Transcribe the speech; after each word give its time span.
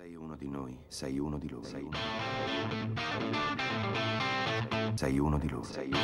Sei 0.00 0.14
uno 0.14 0.36
di 0.36 0.48
noi, 0.48 0.78
sei 0.86 1.18
uno 1.18 1.38
di 1.38 1.48
loro. 1.48 1.64
Sei 1.64 1.82
uno, 1.82 1.96
sei 4.94 5.18
uno 5.18 5.38
di 5.38 5.48
loro. 5.48 5.64
Sei 5.64 5.90
uno. 5.90 5.98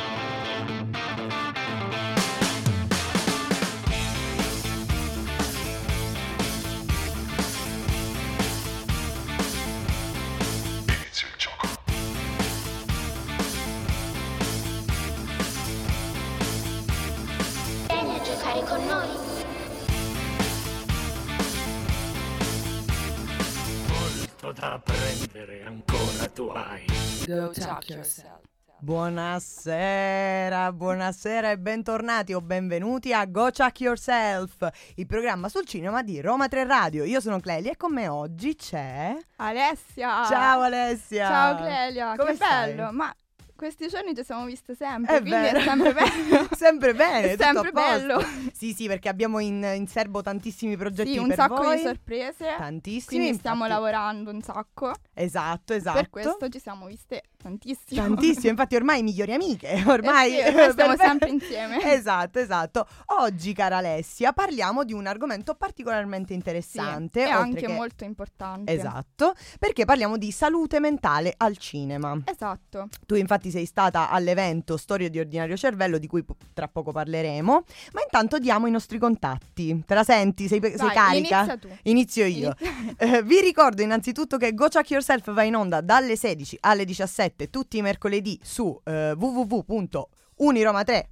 Yourself. 27.87 28.41
Buonasera, 28.79 30.71
buonasera 30.73 31.51
e 31.51 31.57
bentornati 31.57 32.33
o 32.33 32.41
benvenuti 32.41 33.13
a 33.13 33.25
Go 33.25 33.49
Chuck 33.51 33.79
Yourself, 33.81 34.67
il 34.95 35.05
programma 35.05 35.49
sul 35.49 35.65
cinema 35.65 36.03
di 36.03 36.21
Roma 36.21 36.47
3 36.47 36.65
Radio. 36.65 37.03
Io 37.03 37.19
sono 37.19 37.39
Clelia 37.39 37.71
e 37.71 37.77
con 37.77 37.93
me 37.93 38.07
oggi 38.07 38.55
c'è... 38.55 39.15
Alessia! 39.37 40.25
Ciao 40.25 40.61
Alessia! 40.61 41.27
Ciao 41.27 41.55
Clelia! 41.57 42.15
Come 42.15 42.29
che 42.31 42.35
stai? 42.35 42.73
bello! 42.73 42.91
Ma 42.91 43.13
questi 43.55 43.87
giorni 43.87 44.13
ci 44.13 44.23
siamo 44.23 44.45
viste 44.45 44.75
sempre, 44.75 45.15
È 45.17 45.21
quindi 45.21 45.39
vero. 45.39 45.59
è 45.59 45.61
sempre 45.63 45.93
bello. 45.95 46.47
sempre 46.51 46.93
bene, 46.93 47.31
È 47.31 47.37
sempre 47.37 47.71
bello. 47.71 48.21
Sì, 48.53 48.73
sì, 48.73 48.87
perché 48.87 49.07
abbiamo 49.09 49.39
in, 49.39 49.63
in 49.75 49.87
serbo 49.87 50.21
tantissimi 50.21 50.75
progetti 50.75 51.13
Sì, 51.13 51.17
un 51.17 51.31
sacco 51.33 51.55
voi. 51.63 51.77
di 51.77 51.81
sorprese. 51.83 52.53
Tantissimi, 52.57 53.21
Quindi 53.21 53.37
stiamo 53.37 53.63
infatti- 53.65 53.81
lavorando 53.81 54.29
un 54.31 54.41
sacco. 54.41 54.91
Esatto, 55.13 55.73
esatto. 55.73 55.99
Per 55.99 56.09
questo 56.09 56.49
ci 56.49 56.59
siamo 56.59 56.85
viste 56.87 57.23
tantissimo. 57.45 58.01
Tantissimo, 58.01 58.49
infatti 58.49 58.75
ormai 58.75 59.03
migliori 59.03 59.33
amiche, 59.33 59.83
ormai 59.85 60.37
Eh 60.39 60.43
sì, 60.43 60.47
ormai 60.49 60.71
stiamo 60.71 60.95
sempre 60.97 61.29
insieme. 61.29 61.93
Esatto, 61.93 62.39
esatto. 62.39 62.87
Oggi, 63.19 63.53
cara 63.53 63.77
Alessia, 63.77 64.33
parliamo 64.33 64.83
di 64.83 64.93
un 64.93 65.05
argomento 65.05 65.53
particolarmente 65.53 66.29
Sì, 66.29 66.33
interessante. 66.33 67.19
e 67.19 67.23
oltre 67.25 67.37
anche 67.39 67.65
che- 67.67 67.73
molto 67.73 68.03
importante. 68.03 68.71
Esatto, 68.71 69.33
perché 69.59 69.85
parliamo 69.85 70.17
di 70.17 70.31
salute 70.31 70.79
mentale 70.79 71.33
al 71.37 71.57
cinema. 71.57 72.17
Esatto. 72.25 72.87
Tu 73.05 73.13
infatti 73.15 73.51
sei 73.51 73.65
stata 73.65 74.09
all'evento 74.09 74.75
Storia 74.77 75.09
di 75.09 75.19
Ordinario 75.19 75.55
Cervello, 75.55 75.97
di 75.99 76.07
cui 76.07 76.25
tra 76.53 76.67
poco 76.67 76.91
parleremo, 76.91 77.63
ma 77.93 78.01
intanto 78.01 78.39
diamo 78.39 78.65
i 78.67 78.71
nostri 78.71 78.97
contatti. 78.97 79.83
Te 79.85 79.93
la 79.93 80.03
senti? 80.03 80.47
Sei, 80.47 80.59
sei 80.61 80.75
Vai, 80.77 80.93
carica? 80.95 81.37
inizia 81.37 81.57
tu. 81.57 81.67
Inizio 81.83 82.25
io. 82.25 82.55
Inizia- 82.57 82.93
Eh, 83.17 83.23
vi 83.23 83.39
ricordo 83.41 83.81
innanzitutto 83.83 84.37
che 84.37 84.53
Go 84.53 84.67
Chuck 84.69 84.89
Yourself 84.89 85.31
va 85.33 85.43
in 85.43 85.55
onda 85.55 85.81
dalle 85.81 86.15
16 86.15 86.57
alle 86.61 86.85
17 86.85 87.34
tutti 87.49 87.77
i 87.77 87.81
mercoledì 87.81 88.39
su 88.41 88.79
eh, 88.83 89.11
www.uniroma3. 89.11 91.03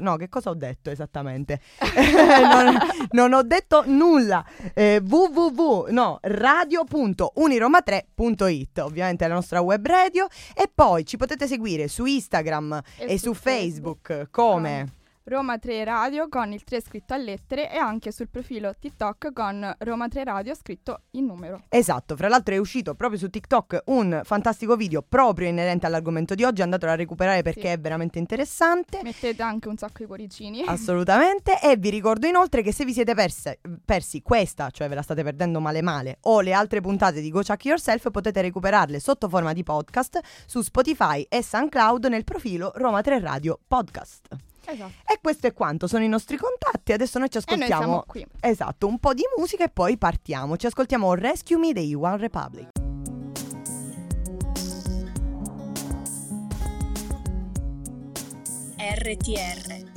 No, 0.00 0.16
che 0.16 0.28
cosa 0.28 0.50
ho 0.50 0.54
detto 0.54 0.90
esattamente? 0.90 1.60
non, 2.52 2.76
non 3.10 3.32
ho 3.32 3.42
detto 3.42 3.82
nulla. 3.86 4.44
Eh, 4.74 5.00
www. 5.04 5.86
No, 5.90 6.18
radio.uniroma3.it. 6.22 8.78
Ovviamente 8.78 9.26
la 9.26 9.34
nostra 9.34 9.60
web 9.60 9.84
radio. 9.86 10.26
E 10.54 10.70
poi 10.72 11.04
ci 11.04 11.16
potete 11.16 11.46
seguire 11.46 11.88
su 11.88 12.04
Instagram 12.04 12.80
e, 12.96 13.18
su 13.18 13.34
Facebook 13.34 14.28
come. 14.30 14.98
Roma 15.24 15.58
3 15.58 15.84
Radio 15.84 16.28
con 16.28 16.50
il 16.52 16.64
3 16.64 16.80
scritto 16.80 17.14
a 17.14 17.16
lettere 17.16 17.70
e 17.70 17.76
anche 17.76 18.10
sul 18.10 18.28
profilo 18.28 18.74
TikTok 18.76 19.32
con 19.32 19.74
Roma 19.80 20.08
3 20.08 20.24
Radio 20.24 20.54
scritto 20.54 21.02
in 21.12 21.26
numero. 21.26 21.62
Esatto, 21.68 22.16
fra 22.16 22.26
l'altro 22.28 22.54
è 22.54 22.58
uscito 22.58 22.94
proprio 22.94 23.18
su 23.18 23.28
TikTok 23.28 23.82
un 23.86 24.22
fantastico 24.24 24.76
video 24.76 25.02
proprio 25.02 25.48
inerente 25.48 25.86
all'argomento 25.86 26.34
di 26.34 26.42
oggi, 26.42 26.62
andatelo 26.62 26.90
a 26.92 26.94
recuperare 26.96 27.42
perché 27.42 27.60
Sì. 27.60 27.66
è 27.66 27.78
veramente 27.78 28.18
interessante. 28.18 29.00
Mettete 29.02 29.42
anche 29.42 29.68
un 29.68 29.76
sacco 29.76 29.98
di 29.98 30.06
cuoricini. 30.06 30.64
Assolutamente 30.66 31.60
e 31.60 31.76
vi 31.76 31.90
ricordo 31.90 32.26
inoltre 32.26 32.62
che 32.62 32.72
se 32.72 32.84
vi 32.84 32.92
siete 32.92 33.14
perse- 33.14 33.60
persi 33.84 34.22
questa, 34.22 34.70
cioè 34.70 34.88
ve 34.88 34.94
la 34.96 35.02
state 35.02 35.22
perdendo 35.22 35.60
male 35.60 35.82
male, 35.82 36.16
o 36.22 36.40
le 36.40 36.52
altre 36.52 36.80
puntate 36.80 37.20
di 37.20 37.30
Go 37.30 37.42
Chuck 37.42 37.64
Yourself 37.66 38.10
potete 38.10 38.40
recuperarle 38.40 38.98
sotto 38.98 39.28
forma 39.28 39.52
di 39.52 39.62
podcast 39.62 40.18
su 40.46 40.62
Spotify 40.62 41.24
e 41.28 41.42
SoundCloud 41.42 42.06
nel 42.06 42.24
profilo 42.24 42.72
Roma 42.74 43.00
3 43.02 43.20
Radio 43.20 43.58
Podcast. 43.68 44.28
Esatto. 44.70 44.92
E 45.06 45.18
questo 45.20 45.46
è 45.46 45.52
quanto, 45.52 45.86
sono 45.86 46.04
i 46.04 46.08
nostri 46.08 46.36
contatti, 46.36 46.92
adesso 46.92 47.18
noi 47.18 47.30
ci 47.30 47.38
E 47.38 47.42
noi 47.46 47.58
ascoltiamo 47.58 47.82
siamo 47.82 48.04
qui. 48.06 48.26
Esatto, 48.40 48.86
un 48.86 48.98
po' 48.98 49.14
di 49.14 49.22
musica 49.36 49.64
e 49.64 49.68
poi 49.68 49.98
partiamo. 49.98 50.56
Ci 50.56 50.66
ascoltiamo 50.66 51.14
Rescue 51.14 51.56
Me 51.56 51.72
dei 51.72 51.94
One 51.94 52.16
Republic. 52.16 52.68
RTR 59.02 59.88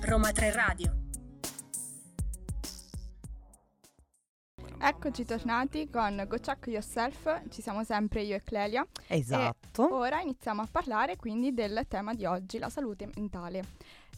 Roma 0.00 0.32
3 0.32 0.52
Radio 0.52 0.97
Eccoci 4.80 5.24
tornati 5.24 5.90
con 5.90 6.24
Go 6.28 6.36
Check 6.36 6.68
Yourself, 6.68 7.42
ci 7.50 7.62
siamo 7.62 7.82
sempre 7.82 8.22
io 8.22 8.36
e 8.36 8.42
Clelia. 8.44 8.86
Esatto. 9.08 9.92
Ora 9.92 10.20
iniziamo 10.20 10.62
a 10.62 10.68
parlare 10.70 11.16
quindi 11.16 11.52
del 11.52 11.84
tema 11.88 12.14
di 12.14 12.24
oggi, 12.24 12.58
la 12.58 12.68
salute 12.68 13.10
mentale. 13.16 13.64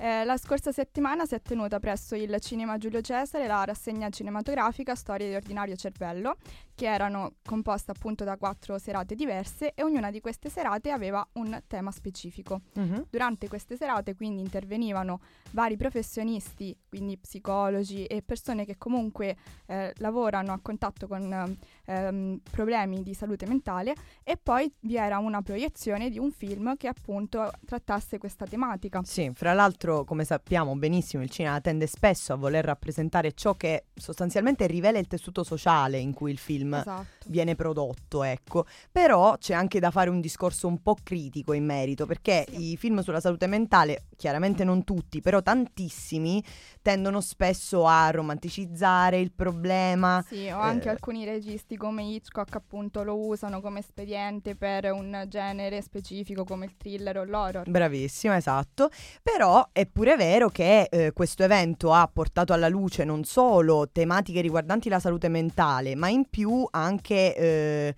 Eh, 0.03 0.25
la 0.25 0.39
scorsa 0.39 0.73
settimana 0.73 1.27
si 1.27 1.35
è 1.35 1.43
tenuta 1.43 1.79
presso 1.79 2.15
il 2.15 2.35
Cinema 2.41 2.79
Giulio 2.79 3.03
Cesare 3.03 3.47
la 3.47 3.65
rassegna 3.65 4.09
cinematografica 4.09 4.95
Storie 4.95 5.29
di 5.29 5.35
Ordinario 5.35 5.77
Cervello, 5.77 6.37
che 6.75 6.87
erano 6.87 7.35
composte 7.45 7.91
appunto 7.91 8.25
da 8.25 8.39
quattro 8.39 8.79
serate 8.79 9.15
diverse 9.15 9.75
e 9.75 9.83
ognuna 9.83 10.11
di 10.11 10.21
queste 10.21 10.49
serate 10.49 10.91
aveva 10.91 11.29
un 11.33 11.61
tema 11.67 11.91
specifico. 11.91 12.63
Mhm. 12.77 13.09
Durante 13.11 13.47
queste 13.47 13.77
serate 13.77 14.15
quindi 14.15 14.41
intervenivano 14.41 15.21
vari 15.51 15.77
professionisti, 15.77 16.75
quindi 16.89 17.19
psicologi 17.19 18.07
e 18.07 18.23
persone 18.23 18.65
che 18.65 18.79
comunque 18.79 19.37
eh, 19.67 19.93
lavorano 19.99 20.55
a 20.55 20.61
contatto 20.63 21.09
con 21.09 21.59
ehm, 21.91 22.41
problemi 22.51 23.03
di 23.03 23.15
salute 23.15 23.47
mentale 23.47 23.95
e 24.23 24.37
poi 24.41 24.73
vi 24.81 24.97
era 24.97 25.19
una 25.19 25.43
proiezione 25.43 26.09
di 26.11 26.19
un 26.19 26.31
film 26.31 26.77
che 26.77 26.87
appunto 26.89 27.51
trattasse 27.67 28.19
questa 28.19 28.47
tematica. 28.47 29.01
Sì, 29.05 29.31
fra 29.35 29.53
l'altro, 29.53 30.05
come 30.05 30.25
sappiamo 30.25 30.77
benissimo, 30.77 31.23
il 31.23 31.31
cinema 31.31 31.61
tende 31.61 31.87
spesso 31.87 32.33
a 32.33 32.37
voler 32.37 32.65
rappresentare 32.65 33.33
ciò 33.33 33.55
che 33.55 33.87
sostanzialmente 33.95 34.67
rivela 34.67 34.99
il 34.99 35.07
tessuto 35.07 35.43
sociale 35.43 35.99
in 35.99 36.13
cui 36.13 36.31
il 36.31 36.39
film 36.39 36.75
Esatto. 36.75 37.07
viene 37.27 37.55
prodotto, 37.55 38.23
ecco. 38.23 38.65
Però 38.93 39.37
c'è 39.39 39.55
anche 39.55 39.81
da 39.81 39.91
fare 39.91 40.11
un 40.11 40.21
discorso 40.21 40.67
un 40.69 40.81
po' 40.83 40.97
critico 41.03 41.53
in 41.53 41.65
merito, 41.65 42.07
perché 42.07 42.45
Sì. 42.49 42.71
i 42.73 42.77
film 42.77 43.01
sulla 43.01 43.21
salute 43.21 43.47
mentale, 43.47 44.05
chiaramente 44.21 44.65
non 44.65 44.85
tutti, 44.85 45.23
però 45.23 45.41
tantissimi, 45.41 46.45
tendono 46.83 47.23
spesso 47.23 47.87
a 47.87 48.11
romanticizzare 48.11 49.19
il 49.19 49.33
problema. 49.33 50.23
Sì, 50.29 50.47
o 50.51 50.59
anche 50.59 50.89
Eh. 50.89 50.91
alcuni 50.91 51.25
registi 51.25 51.79
come 51.79 52.03
Hitchcock 52.05 52.55
appunto 52.55 53.03
lo 53.03 53.17
usano 53.17 53.63
come 53.63 53.79
espediente 53.81 54.55
per 54.57 54.93
un 54.93 55.25
genere 55.27 55.81
specifico 55.81 56.45
come 56.45 56.67
il 56.67 56.77
thriller 56.77 57.17
o 57.17 57.25
l'horror. 57.25 57.69
Bravissima, 57.69 58.37
esatto. 58.37 58.91
Però 59.23 59.67
è 59.73 59.87
pure 59.87 60.17
vero 60.17 60.51
che 60.51 60.83
eh, 60.91 61.13
questo 61.13 61.43
evento 61.43 61.95
ha 61.95 62.07
portato 62.13 62.53
alla 62.53 62.69
luce 62.69 63.05
non 63.05 63.25
solo 63.25 63.89
tematiche 63.91 64.43
riguardanti 64.43 64.91
la 64.91 65.01
salute 65.01 65.29
mentale, 65.29 65.95
ma 65.95 66.11
in 66.11 66.27
più 66.29 66.67
anche... 66.71 67.35
eh, 67.35 67.95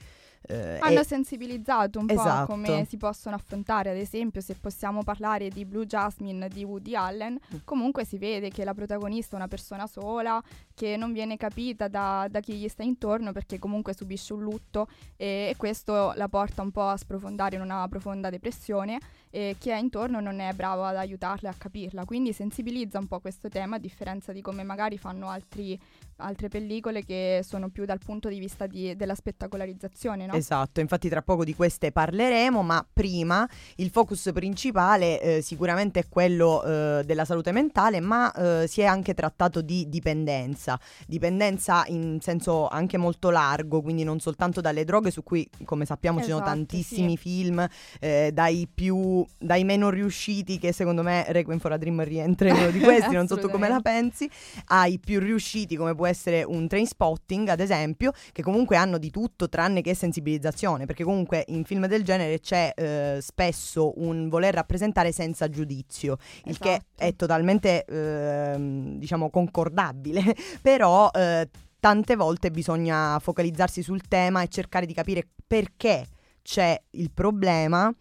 eh, 0.49 0.79
Hanno 0.81 1.01
e- 1.01 1.05
sensibilizzato 1.05 1.99
un 1.99 2.07
Esatto. 2.11 2.47
po' 2.47 2.53
come 2.53 2.85
si 2.85 2.97
possono 2.97 3.37
affrontare, 3.37 3.91
ad 3.91 3.97
esempio, 3.97 4.41
se 4.41 4.55
possiamo 4.61 5.03
parlare 5.03 5.49
di 5.49 5.65
Blue 5.65 5.87
Jasmine 5.87 6.49
di 6.49 6.65
Woody 6.65 6.95
Allen, 6.95 7.39
Mm. 7.55 7.59
comunque 7.65 8.05
si 8.05 8.19
vede 8.19 8.51
che 8.51 8.65
la 8.65 8.75
protagonista 8.75 9.35
è 9.35 9.39
una 9.39 9.49
persona 9.49 9.87
sola, 9.87 10.43
che 10.75 10.97
non 10.97 11.13
viene 11.13 11.37
capita 11.37 11.89
da, 11.89 12.27
da 12.31 12.41
chi 12.41 12.55
gli 12.55 12.69
sta 12.69 12.83
intorno 12.83 13.33
perché 13.33 13.59
comunque 13.59 13.95
subisce 13.95 14.33
un 14.33 14.43
lutto 14.43 14.89
e, 15.17 15.49
e 15.51 15.55
questo 15.57 16.13
la 16.17 16.29
porta 16.29 16.63
un 16.63 16.71
po' 16.71 16.87
a 16.89 16.97
sprofondare 16.97 17.57
in 17.57 17.63
una 17.63 17.87
profonda 17.89 18.31
depressione 18.31 18.99
e 19.31 19.57
chi 19.59 19.71
è 19.71 19.77
intorno 19.77 20.21
non 20.21 20.41
è 20.41 20.53
bravo 20.53 20.85
ad 20.85 20.97
aiutarla 20.97 21.51
a 21.51 21.55
capirla, 21.57 22.05
quindi 22.05 22.33
sensibilizza 22.33 22.99
un 22.99 23.07
po' 23.07 23.21
questo 23.21 23.49
tema 23.49 23.77
a 23.77 23.79
differenza 23.79 24.33
di 24.33 24.41
come 24.43 24.63
magari 24.63 24.99
fanno 24.99 25.29
altri- 25.29 25.79
altre 26.17 26.49
pellicole 26.49 27.05
che 27.05 27.41
sono 27.47 27.69
più 27.69 27.85
dal 27.85 27.99
punto 28.05 28.29
di 28.29 28.39
vista 28.39 28.67
di- 28.67 28.95
della 28.97 29.15
spettacolarizzazione, 29.15 30.27
no? 30.27 30.35
Esatto, 30.35 30.81
infatti 30.81 31.09
tra 31.09 31.23
poco 31.23 31.45
di 31.45 31.55
queste 31.55 31.93
parleremo, 31.93 32.63
ma 32.63 32.87
prima 32.93 33.49
il 33.77 33.91
focus 33.91 34.31
principale 34.33 35.21
eh, 35.21 35.43
sicuramente 35.43 36.01
è 36.01 36.09
quello 36.09 36.63
eh, 36.63 37.03
della 37.05 37.25
salute 37.25 37.53
mentale, 37.53 38.01
ma 38.01 38.33
eh, 38.33 38.67
si 38.69 38.81
è 38.81 38.85
anche 38.85 39.15
trattato 39.15 39.61
di 39.61 39.89
dipendenza. 39.89 40.79
dipendenza, 41.07 41.85
in 41.89 42.19
senso 42.21 42.69
anche 42.69 42.97
molto 42.97 43.31
largo, 43.31 43.83
quindi 43.83 44.05
non 44.05 44.21
soltanto 44.21 44.61
dalle 44.61 44.85
droghe, 44.85 45.11
su 45.11 45.23
cui 45.23 45.49
come 45.65 45.85
sappiamo 45.85 46.19
ci 46.21 46.27
sono 46.27 46.37
Esatto, 46.37 46.51
tantissimi 46.51 47.11
sì. 47.11 47.17
film, 47.17 47.67
eh, 48.01 48.31
dai 48.33 48.69
più, 48.73 49.25
dai 49.39 49.65
meno 49.65 49.91
riusciti, 49.91 50.59
che 50.59 50.73
secondo 50.73 51.03
me 51.03 51.25
Requiem 51.29 51.59
for 51.59 51.73
a 51.73 51.77
Dream 51.77 52.03
rientra 52.05 52.49
in 52.49 52.57
uno 52.57 52.71
di 52.71 52.81
questi, 52.81 53.15
non 53.15 53.27
so 53.27 53.39
tu 53.39 53.49
come 53.49 53.69
la 53.69 53.81
pensi, 53.81 54.29
ai 54.67 54.99
più 54.99 55.19
riusciti 55.21 55.77
come 55.77 55.95
può 55.95 56.02
essere 56.07 56.43
un 56.43 56.69
train 56.69 56.87
spotting 56.87 57.49
ad 57.49 57.61
esempio, 57.61 58.13
che 58.33 58.43
comunque 58.43 58.77
hanno 58.77 58.99
di 58.99 59.11
tutto 59.11 59.49
tranne 59.49 59.81
che 59.81 59.95
sensibilizzazione, 59.95 60.87
perché 60.87 61.05
comunque 61.05 61.45
in 61.49 61.65
film 61.65 61.87
del 61.87 62.05
genere 62.05 62.41
c'è 62.41 62.73
eh, 62.75 63.19
spesso 63.21 63.93
un 64.01 64.29
voler 64.29 64.55
rappresentare 64.55 65.13
senza 65.13 65.49
giudizio, 65.49 66.17
il 66.45 66.59
che 66.59 66.71
Esatto. 66.71 66.85
è 66.97 67.15
totalmente 67.15 67.85
ehm, 67.85 68.99
diciamo 68.99 69.31
concordabile, 69.31 70.23
però 70.61 71.11
eh, 71.13 71.49
tante 71.81 72.17
volte 72.17 72.51
bisogna 72.51 73.19
focalizzarsi 73.19 73.83
sul 73.83 74.03
tema 74.07 74.43
e 74.43 74.49
cercare 74.49 74.87
di 74.87 74.95
capire 74.95 75.27
perché 75.47 76.07
c'è 76.43 76.81
il 76.91 77.11
problema 77.13 77.93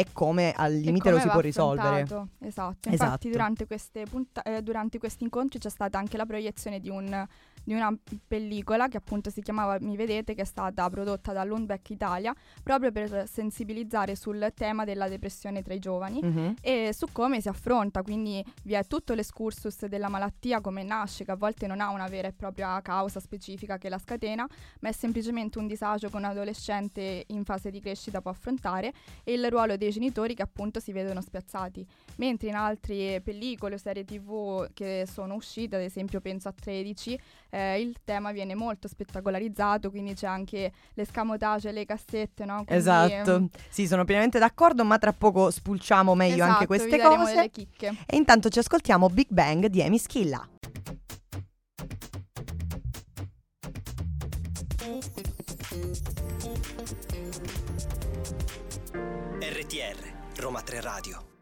e 0.00 0.06
come 0.12 0.52
al 0.56 0.72
limite 0.74 1.10
lo 1.10 1.16
come 1.16 1.20
si 1.20 1.26
va 1.26 1.32
può 1.32 1.40
risolvere. 1.40 2.00
affrontato. 2.02 2.28
Esatto, 2.40 2.88
infatti 2.88 2.94
Esatto. 2.94 3.28
durante, 3.28 3.66
queste 3.66 4.04
punta- 4.10 4.42
eh, 4.42 4.62
durante 4.62 4.98
questi 4.98 5.24
incontri 5.24 5.58
c'è 5.58 5.68
stata 5.70 5.98
anche 5.98 6.16
la 6.16 6.26
proiezione 6.26 6.80
di, 6.80 6.88
un- 6.90 7.26
di 7.64 7.74
una 7.74 7.94
pellicola 8.26 8.88
che 8.88 8.96
appunto 8.96 9.30
si 9.30 9.42
chiamava 9.42 9.78
Mi 9.80 9.96
Vedete, 9.96 10.34
che 10.34 10.42
è 10.42 10.46
stata 10.46 10.88
prodotta 10.88 11.32
da 11.32 11.44
Lundbeck 11.44 11.90
Italia, 11.90 12.34
proprio 12.62 12.92
per 12.92 13.26
sensibilizzare 13.28 14.14
sul 14.14 14.52
tema 14.54 14.84
della 14.84 15.08
depressione 15.08 15.62
tra 15.62 15.74
i 15.74 15.78
giovani. 15.78 16.20
Mhm. 16.22 16.54
E 16.60 16.90
su 16.92 17.06
come 17.10 17.40
si 17.40 17.48
affronta, 17.48 18.02
quindi 18.02 18.44
vi 18.64 18.74
è 18.74 18.86
tutto 18.86 19.14
l'escursus 19.14 19.86
della 19.86 20.08
malattia, 20.08 20.60
come 20.60 20.82
nasce, 20.82 21.24
che 21.24 21.30
a 21.30 21.36
volte 21.36 21.66
non 21.66 21.80
ha 21.80 21.90
una 21.90 22.08
vera 22.08 22.28
e 22.28 22.32
propria 22.32 22.80
causa 22.82 23.20
specifica 23.20 23.78
che 23.78 23.88
la 23.88 23.98
scatena, 23.98 24.46
ma 24.80 24.88
è 24.88 24.92
semplicemente 24.92 25.58
un 25.58 25.66
disagio 25.66 26.08
che 26.08 26.16
un 26.16 26.24
adolescente 26.24 27.24
in 27.28 27.44
fase 27.44 27.70
di 27.70 27.80
crescita 27.80 28.20
può 28.20 28.30
affrontare 28.30 28.92
e 29.22 29.32
il 29.32 29.50
ruolo 29.50 29.76
dei 29.76 29.90
genitori 29.90 30.34
che 30.34 30.42
appunto 30.42 30.80
si 30.80 30.92
vedono 30.92 31.20
spiazzati. 31.20 31.86
Mentre 32.16 32.48
in 32.48 32.54
altre 32.54 33.20
pellicole 33.22 33.74
o 33.74 33.78
serie 33.78 34.04
tv 34.04 34.68
che 34.72 35.06
sono 35.10 35.34
uscite, 35.34 35.76
ad 35.76 35.82
esempio 35.82 36.20
penso 36.20 36.48
a 36.48 36.52
13, 36.52 37.18
eh, 37.54 37.80
il 37.80 37.94
tema 38.02 38.32
viene 38.32 38.56
molto 38.56 38.88
spettacolarizzato, 38.88 39.90
quindi 39.90 40.14
c'è 40.14 40.26
anche 40.26 40.72
l'escamotage 40.94 41.68
e 41.68 41.72
le 41.72 41.84
cassette, 41.84 42.44
no? 42.44 42.64
Quindi, 42.64 42.74
Esatto, 42.74 43.36
ehm, 43.36 43.48
sì, 43.68 43.86
sono 43.86 44.04
pienamente 44.04 44.40
d'accordo, 44.40 44.84
ma 44.84 44.98
tra 44.98 45.12
poco 45.12 45.52
spulciamo 45.52 46.16
meglio 46.16 46.42
anche 46.42 46.64
esatto, 46.64 46.66
queste 46.66 46.96
vi 46.96 46.96
daremo 46.96 47.22
cose. 47.22 47.34
delle 47.34 47.50
chicche. 47.50 47.94
E 48.06 48.16
intanto 48.16 48.48
ci 48.48 48.58
ascoltiamo 48.58 49.08
Big 49.08 49.28
Bang 49.28 49.66
di 49.66 49.82
Amy 49.82 49.98
Schilla. 49.98 50.48
RTR, 59.40 60.40
Roma 60.40 60.60
3 60.62 60.80
Radio. 60.80 61.33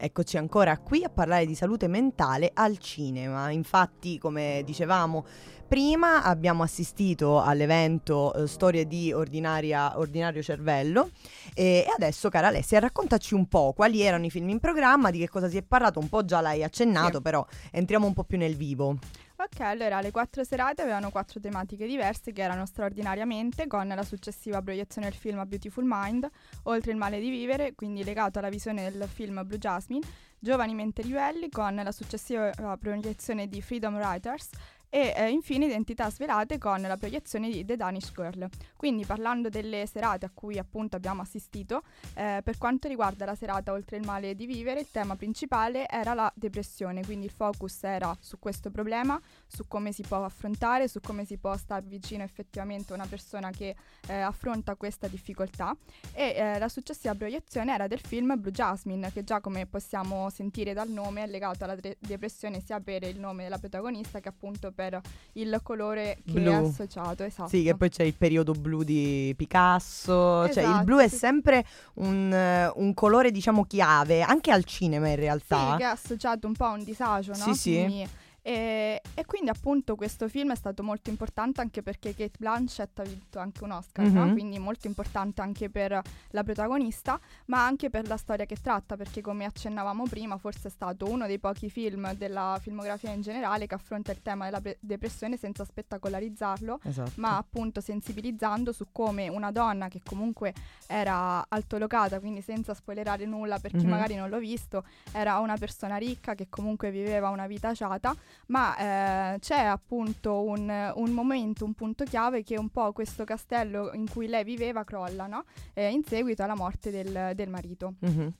Eccoci 0.00 0.36
ancora 0.36 0.78
qui 0.78 1.02
a 1.02 1.08
parlare 1.08 1.44
di 1.44 1.56
salute 1.56 1.88
mentale 1.88 2.52
al 2.54 2.78
cinema. 2.78 3.50
Infatti, 3.50 4.16
come 4.16 4.62
dicevamo 4.64 5.24
prima, 5.66 6.22
abbiamo 6.22 6.62
assistito 6.62 7.40
all'evento 7.40 8.32
eh, 8.32 8.46
Storie 8.46 8.86
di 8.86 9.12
ordinario 9.12 10.40
cervello 10.40 11.10
e 11.52 11.84
adesso, 11.92 12.28
cara 12.28 12.46
Alessia, 12.46 12.78
raccontaci 12.78 13.34
un 13.34 13.48
po' 13.48 13.72
quali 13.74 14.00
erano 14.00 14.24
i 14.24 14.30
film 14.30 14.48
in 14.50 14.60
programma, 14.60 15.10
di 15.10 15.18
che 15.18 15.28
cosa 15.28 15.48
si 15.48 15.56
è 15.56 15.62
parlato, 15.62 15.98
un 15.98 16.08
po' 16.08 16.24
già 16.24 16.40
l'hai 16.40 16.62
accennato, 16.62 17.16
Sì. 17.16 17.22
però 17.22 17.44
entriamo 17.72 18.06
un 18.06 18.14
po' 18.14 18.22
più 18.22 18.38
nel 18.38 18.54
vivo. 18.54 18.98
Ok, 19.40 19.60
allora 19.60 20.00
le 20.00 20.10
quattro 20.10 20.42
serate 20.42 20.82
avevano 20.82 21.10
quattro 21.10 21.38
tematiche 21.38 21.86
diverse 21.86 22.32
che 22.32 22.42
erano 22.42 22.66
straordinariamente 22.66 23.68
con 23.68 23.86
la 23.86 24.02
successiva 24.02 24.60
proiezione 24.60 25.08
del 25.08 25.16
film 25.16 25.38
A 25.38 25.46
Beautiful 25.46 25.84
Mind, 25.86 26.28
Oltre 26.64 26.90
il 26.90 26.96
male 26.96 27.20
di 27.20 27.30
vivere, 27.30 27.76
quindi 27.76 28.02
legato 28.02 28.40
alla 28.40 28.48
visione 28.48 28.90
del 28.90 29.06
film 29.06 29.46
Blue 29.46 29.58
Jasmine, 29.58 30.04
Giovani 30.40 30.74
mente 30.74 31.02
ribelli 31.02 31.50
con 31.50 31.72
la 31.76 31.92
successiva 31.92 32.50
proiezione 32.80 33.46
di 33.46 33.62
Freedom 33.62 33.94
Writers 33.94 34.50
e 34.90 35.12
eh, 35.16 35.30
infine 35.30 35.66
Identità 35.66 36.10
svelate 36.10 36.58
con 36.58 36.80
la 36.80 36.96
proiezione 36.96 37.50
di 37.50 37.64
The 37.64 37.76
Danish 37.76 38.12
Girl. 38.12 38.48
Quindi 38.76 39.04
parlando 39.04 39.48
delle 39.48 39.86
serate 39.86 40.26
a 40.26 40.30
cui 40.32 40.58
appunto 40.58 40.96
abbiamo 40.96 41.22
assistito, 41.22 41.82
eh, 42.14 42.40
per 42.42 42.58
quanto 42.58 42.88
riguarda 42.88 43.24
la 43.24 43.34
serata 43.34 43.72
Oltre 43.72 43.96
il 43.96 44.04
male 44.04 44.34
di 44.34 44.46
vivere, 44.46 44.80
il 44.80 44.90
tema 44.90 45.16
principale 45.16 45.86
era 45.88 46.14
la 46.14 46.32
depressione, 46.34 47.04
quindi 47.04 47.26
il 47.26 47.32
focus 47.32 47.82
era 47.82 48.16
su 48.20 48.38
questo 48.38 48.70
problema, 48.70 49.20
su 49.46 49.66
come 49.68 49.92
si 49.92 50.02
può 50.02 50.24
affrontare, 50.24 50.88
su 50.88 51.00
come 51.00 51.24
si 51.24 51.36
può 51.38 51.56
stare 51.56 51.84
vicino 51.86 52.22
effettivamente 52.22 52.92
a 52.92 52.96
una 52.96 53.06
persona 53.06 53.50
che 53.50 53.76
eh, 54.06 54.14
affronta 54.14 54.74
questa 54.76 55.08
difficoltà 55.08 55.76
e 56.12 56.34
eh, 56.34 56.58
la 56.58 56.68
successiva 56.68 57.14
proiezione 57.14 57.72
era 57.72 57.86
del 57.86 58.00
film 58.00 58.34
Blue 58.38 58.52
Jasmine 58.52 59.12
che 59.12 59.24
già 59.24 59.40
come 59.40 59.66
possiamo 59.66 60.30
sentire 60.30 60.72
dal 60.72 60.88
nome 60.88 61.24
è 61.24 61.26
legato 61.26 61.64
alla 61.64 61.76
tre- 61.76 61.96
depressione 61.98 62.60
sia 62.60 62.80
per 62.80 63.02
il 63.02 63.18
nome 63.18 63.44
della 63.44 63.58
protagonista 63.58 64.20
che 64.20 64.28
appunto 64.28 64.72
per 64.78 65.00
il 65.32 65.58
colore 65.64 66.18
che 66.24 66.34
Blu. 66.40 66.50
è 66.52 66.54
associato. 66.54 67.24
Esatto. 67.24 67.48
Sì, 67.48 67.64
che 67.64 67.74
poi 67.74 67.88
c'è 67.88 68.04
il 68.04 68.14
periodo 68.14 68.52
blu 68.52 68.84
di 68.84 69.34
Picasso, 69.36 70.48
cioè 70.52 70.62
il 70.62 70.68
Esatto, 70.68 70.84
blu 70.84 70.98
è 70.98 71.08
sì. 71.08 71.16
sempre 71.16 71.64
un, 71.94 72.32
eh, 72.32 72.70
un 72.76 72.94
colore 72.94 73.32
diciamo 73.32 73.64
chiave, 73.64 74.22
anche 74.22 74.52
al 74.52 74.62
cinema 74.62 75.08
in 75.08 75.16
realtà. 75.16 75.72
Sì, 75.72 75.76
che 75.78 75.82
è 75.82 75.86
associato 75.86 76.46
un 76.46 76.52
po' 76.52 76.66
a 76.66 76.70
un 76.74 76.84
disagio, 76.84 77.32
no? 77.32 77.42
Sì, 77.42 77.54
sì. 77.54 77.74
Quindi- 77.74 78.08
e, 78.48 79.02
e 79.14 79.26
quindi 79.26 79.50
appunto 79.50 79.94
questo 79.94 80.26
film 80.26 80.52
è 80.52 80.54
stato 80.54 80.82
molto 80.82 81.10
importante 81.10 81.60
anche 81.60 81.82
perché 81.82 82.14
Kate 82.14 82.38
Blanchett 82.38 82.98
ha 82.98 83.02
vinto 83.02 83.38
anche 83.38 83.62
un 83.62 83.72
Oscar, 83.72 84.06
no? 84.06 84.24
Mhm. 84.24 84.32
quindi 84.32 84.58
molto 84.58 84.86
importante 84.86 85.42
anche 85.42 85.68
per 85.68 86.00
la 86.30 86.42
protagonista, 86.42 87.20
ma 87.46 87.66
anche 87.66 87.90
per 87.90 88.08
la 88.08 88.16
storia 88.16 88.46
che 88.46 88.56
tratta, 88.56 88.96
perché 88.96 89.20
come 89.20 89.44
accennavamo 89.44 90.04
prima 90.08 90.38
forse 90.38 90.68
è 90.68 90.70
stato 90.70 91.04
uno 91.10 91.26
dei 91.26 91.38
pochi 91.38 91.68
film 91.68 92.14
della 92.14 92.58
filmografia 92.62 93.12
in 93.12 93.20
generale 93.20 93.66
che 93.66 93.74
affronta 93.74 94.12
il 94.12 94.22
tema 94.22 94.46
della 94.46 94.62
pre- 94.62 94.78
depressione 94.80 95.36
senza 95.36 95.66
spettacolarizzarlo, 95.66 96.80
Esatto. 96.84 97.12
ma 97.16 97.36
appunto 97.36 97.82
sensibilizzando 97.82 98.72
su 98.72 98.86
come 98.92 99.28
una 99.28 99.50
donna 99.52 99.88
che 99.88 100.00
comunque 100.02 100.54
era 100.86 101.44
altolocata, 101.48 102.18
quindi 102.18 102.40
senza 102.40 102.72
spoilerare 102.72 103.26
nulla 103.26 103.58
per 103.58 103.72
chi 103.72 103.84
Mhm. 103.84 103.90
magari 103.90 104.14
non 104.14 104.30
l'ho 104.30 104.38
visto, 104.38 104.84
era 105.12 105.38
una 105.38 105.56
persona 105.58 105.96
ricca 105.96 106.34
che 106.34 106.46
comunque 106.48 106.90
viveva 106.90 107.28
una 107.28 107.46
vita 107.46 107.68
aciata, 107.68 108.14
ma 108.46 109.34
eh, 109.34 109.38
c'è 109.38 109.60
appunto 109.60 110.42
un, 110.42 110.92
un 110.94 111.10
momento, 111.10 111.64
un 111.64 111.74
punto 111.74 112.04
chiave 112.04 112.42
che 112.42 112.58
un 112.58 112.68
po' 112.70 112.92
questo 112.92 113.24
castello 113.24 113.92
in 113.92 114.08
cui 114.08 114.26
lei 114.26 114.44
viveva 114.44 114.84
crolla, 114.84 115.26
no? 115.26 115.44
Eh, 115.74 115.90
in 115.90 116.02
seguito 116.04 116.42
alla 116.42 116.56
morte 116.56 116.90
del, 116.90 117.32
del 117.34 117.48
marito. 117.48 117.94
Mhm. 118.00 118.32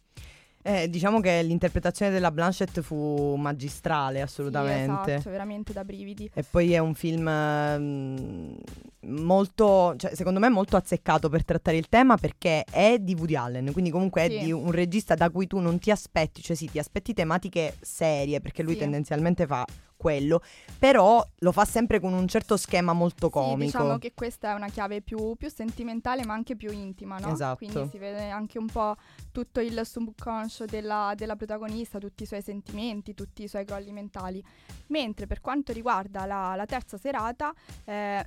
Eh, 0.60 0.90
diciamo 0.90 1.20
che 1.20 1.40
l'interpretazione 1.44 2.10
della 2.10 2.32
Blanchett 2.32 2.80
fu 2.80 3.36
magistrale, 3.36 4.20
assolutamente. 4.20 5.02
Sì, 5.04 5.10
esatto, 5.12 5.30
veramente 5.30 5.72
da 5.72 5.84
brividi. 5.84 6.28
E 6.34 6.42
poi 6.42 6.72
è 6.72 6.78
un 6.78 6.94
film 6.94 7.26
ehm, 7.26 8.56
molto, 9.06 9.94
cioè, 9.96 10.14
secondo 10.14 10.40
me 10.40 10.48
molto 10.48 10.76
azzeccato 10.76 11.28
per 11.28 11.44
trattare 11.44 11.76
il 11.76 11.88
tema 11.88 12.16
perché 12.16 12.64
è 12.64 12.98
di 12.98 13.14
Woody 13.14 13.36
Allen, 13.36 13.72
quindi 13.72 13.90
comunque 13.90 14.22
è 14.22 14.28
Sì. 14.28 14.38
di 14.40 14.52
un 14.52 14.70
regista 14.72 15.14
da 15.14 15.30
cui 15.30 15.46
tu 15.46 15.58
non 15.58 15.78
ti 15.78 15.90
aspetti, 15.90 16.42
cioè 16.42 16.56
sì, 16.56 16.68
ti 16.68 16.78
aspetti 16.78 17.14
tematiche 17.14 17.76
serie 17.80 18.40
perché 18.40 18.62
lui 18.62 18.72
Sì. 18.74 18.80
tendenzialmente 18.80 19.46
fa 19.46 19.64
quello, 19.98 20.40
però 20.78 21.22
lo 21.40 21.52
fa 21.52 21.66
sempre 21.66 22.00
con 22.00 22.14
un 22.14 22.26
certo 22.26 22.56
schema 22.56 22.94
molto 22.94 23.28
comico. 23.28 23.58
Sì, 23.58 23.64
diciamo 23.66 23.98
che 23.98 24.14
questa 24.14 24.52
è 24.52 24.54
una 24.54 24.68
chiave 24.68 25.02
più, 25.02 25.34
più 25.36 25.50
sentimentale 25.50 26.24
ma 26.24 26.32
anche 26.32 26.56
più 26.56 26.70
intima, 26.70 27.18
no? 27.18 27.32
Esatto. 27.32 27.56
Quindi 27.56 27.90
si 27.90 27.98
vede 27.98 28.30
anche 28.30 28.58
un 28.58 28.66
po' 28.66 28.96
tutto 29.32 29.60
il 29.60 29.80
subconscio 29.84 30.64
della, 30.64 31.12
della 31.14 31.36
protagonista, 31.36 31.98
tutti 31.98 32.22
i 32.22 32.26
suoi 32.26 32.40
sentimenti, 32.40 33.12
tutti 33.12 33.42
i 33.42 33.48
suoi 33.48 33.66
crolli 33.66 33.92
mentali. 33.92 34.42
Mentre 34.86 35.26
per 35.26 35.40
quanto 35.40 35.72
riguarda 35.72 36.24
la, 36.24 36.54
la 36.54 36.64
terza 36.64 36.96
serata, 36.96 37.52
eh, 37.84 38.24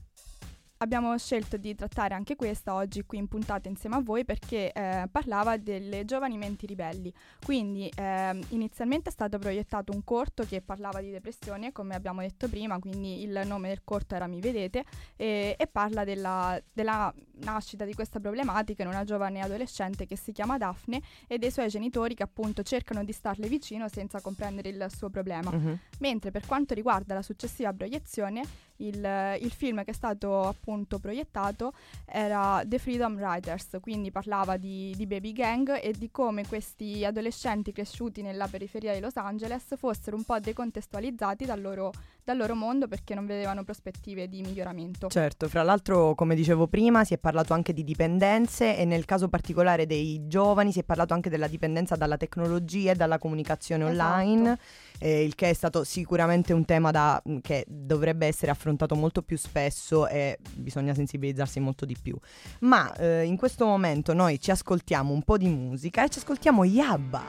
abbiamo 0.82 1.18
scelto 1.18 1.58
di 1.58 1.74
trattare 1.76 2.14
anche 2.14 2.36
questa 2.36 2.74
oggi 2.74 3.04
qui 3.06 3.18
in 3.18 3.28
puntata 3.28 3.70
insieme 3.70 3.96
a 3.96 4.02
voi 4.02 4.26
perché 4.26 4.72
eh, 4.72 5.08
parlava 5.12 5.58
delle 5.58 6.06
giovani 6.06 6.38
menti 6.38 6.66
ribelli. 6.66 7.14
Quindi 7.44 7.92
ehm, 7.96 8.42
inizialmente 8.50 9.10
è 9.10 9.12
stato 9.12 9.38
proiettato 9.38 9.92
un 9.94 10.04
corto 10.04 10.44
che 10.44 10.62
parlava 10.62 11.00
di 11.00 11.12
depressione, 11.12 11.72
come 11.72 11.96
abbiamo 11.96 12.22
detto 12.22 12.50
prima, 12.50 12.80
quindi 12.80 13.22
il 13.24 13.42
nome 13.46 13.70
del 13.70 13.82
corto 13.84 14.16
era 14.16 14.28
Mi 14.28 14.40
Vedete, 14.40 14.84
e, 15.16 15.56
e 15.58 15.68
parla 15.68 16.04
della, 16.04 16.60
della 16.74 17.14
nascita 17.42 17.86
di 17.86 17.94
questa 17.94 18.20
problematica 18.20 18.82
in 18.84 18.90
una 18.90 19.04
giovane 19.04 19.42
adolescente 19.42 20.06
che 20.06 20.18
si 20.18 20.32
chiama 20.32 20.58
Daphne 20.58 21.02
e 21.28 21.38
dei 21.38 21.52
suoi 21.52 21.70
genitori 21.70 22.16
che 22.16 22.24
appunto 22.24 22.64
cercano 22.64 23.04
di 23.04 23.12
starle 23.12 23.48
vicino 23.48 23.88
senza 23.88 24.20
comprendere 24.20 24.70
il 24.70 24.88
suo 24.96 25.10
problema. 25.10 25.52
Mhm. 25.52 25.80
Mentre 26.00 26.32
per 26.32 26.46
quanto 26.46 26.74
riguarda 26.74 27.14
la 27.14 27.22
successiva 27.22 27.72
proiezione, 27.72 28.44
il, 28.88 29.38
il 29.40 29.52
film 29.52 29.84
che 29.84 29.92
è 29.92 29.94
stato 29.94 30.44
appunto 30.44 31.00
proiettato 31.00 31.74
era 32.06 32.62
The 32.66 32.80
Freedom 32.80 33.18
Riders, 33.18 33.78
quindi 33.80 34.12
parlava 34.12 34.58
di, 34.58 34.94
di 34.98 35.06
baby 35.06 35.32
gang 35.34 35.80
e 35.82 35.94
di 35.98 36.10
come 36.12 36.46
questi 36.48 37.06
adolescenti 37.06 37.72
cresciuti 37.72 38.22
nella 38.22 38.48
periferia 38.48 38.94
di 38.94 39.00
Los 39.00 39.16
Angeles 39.18 39.76
fossero 39.78 40.16
un 40.16 40.24
po' 40.24 40.40
decontestualizzati 40.40 41.46
dal 41.46 41.62
loro, 41.62 41.92
dal 42.24 42.38
loro 42.38 42.56
mondo 42.56 42.88
perché 42.88 43.14
non 43.14 43.26
vedevano 43.26 43.64
prospettive 43.64 44.28
di 44.28 44.42
miglioramento. 44.42 45.08
Certo, 45.08 45.48
fra 45.48 45.64
l'altro, 45.64 46.16
come 46.16 46.36
dicevo 46.36 46.68
prima, 46.68 47.04
si 47.04 47.14
è 47.14 47.18
parlato 47.18 47.54
anche 47.54 47.74
di 47.74 47.84
dipendenze 47.84 48.78
e 48.78 48.86
nel 48.86 49.06
caso 49.06 49.30
particolare 49.30 49.86
dei 49.86 50.28
giovani 50.28 50.72
si 50.72 50.80
è 50.80 50.84
parlato 50.84 51.14
anche 51.14 51.30
della 51.30 51.48
dipendenza 51.48 51.96
dalla 51.96 52.18
tecnologia 52.18 52.92
e 52.92 52.96
dalla 52.96 53.18
comunicazione 53.18 53.90
Esatto. 53.90 54.22
online, 54.22 54.60
eh, 55.00 55.24
il 55.24 55.36
che 55.36 55.50
è 55.50 55.54
stato 55.54 55.84
sicuramente 55.84 56.54
un 56.54 56.66
tema 56.66 56.92
da- 56.92 57.22
che 57.42 57.66
dovrebbe 57.68 58.28
essere 58.28 58.52
affrontato 58.52 58.71
molto 58.96 59.22
più 59.22 59.38
spesso 59.38 60.08
e 60.08 60.38
bisogna 60.54 60.94
sensibilizzarsi 60.94 61.60
molto 61.60 61.86
di 61.86 61.96
più. 62.02 62.18
Ma 62.60 62.94
eh, 62.96 63.24
in 63.24 63.38
questo 63.38 63.66
momento 63.66 64.14
noi 64.14 64.40
ci 64.40 64.52
ascoltiamo 64.52 65.14
un 65.14 65.24
po' 65.24 65.38
di 65.38 65.48
musica 65.48 66.04
e 66.04 66.10
ci 66.10 66.20
ascoltiamo 66.20 66.64
Yabba. 66.64 67.28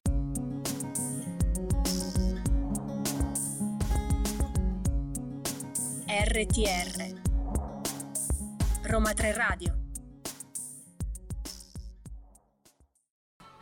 RTR 6.07 7.21
Roma 8.83 9.13
3 9.13 9.33
Radio 9.33 9.83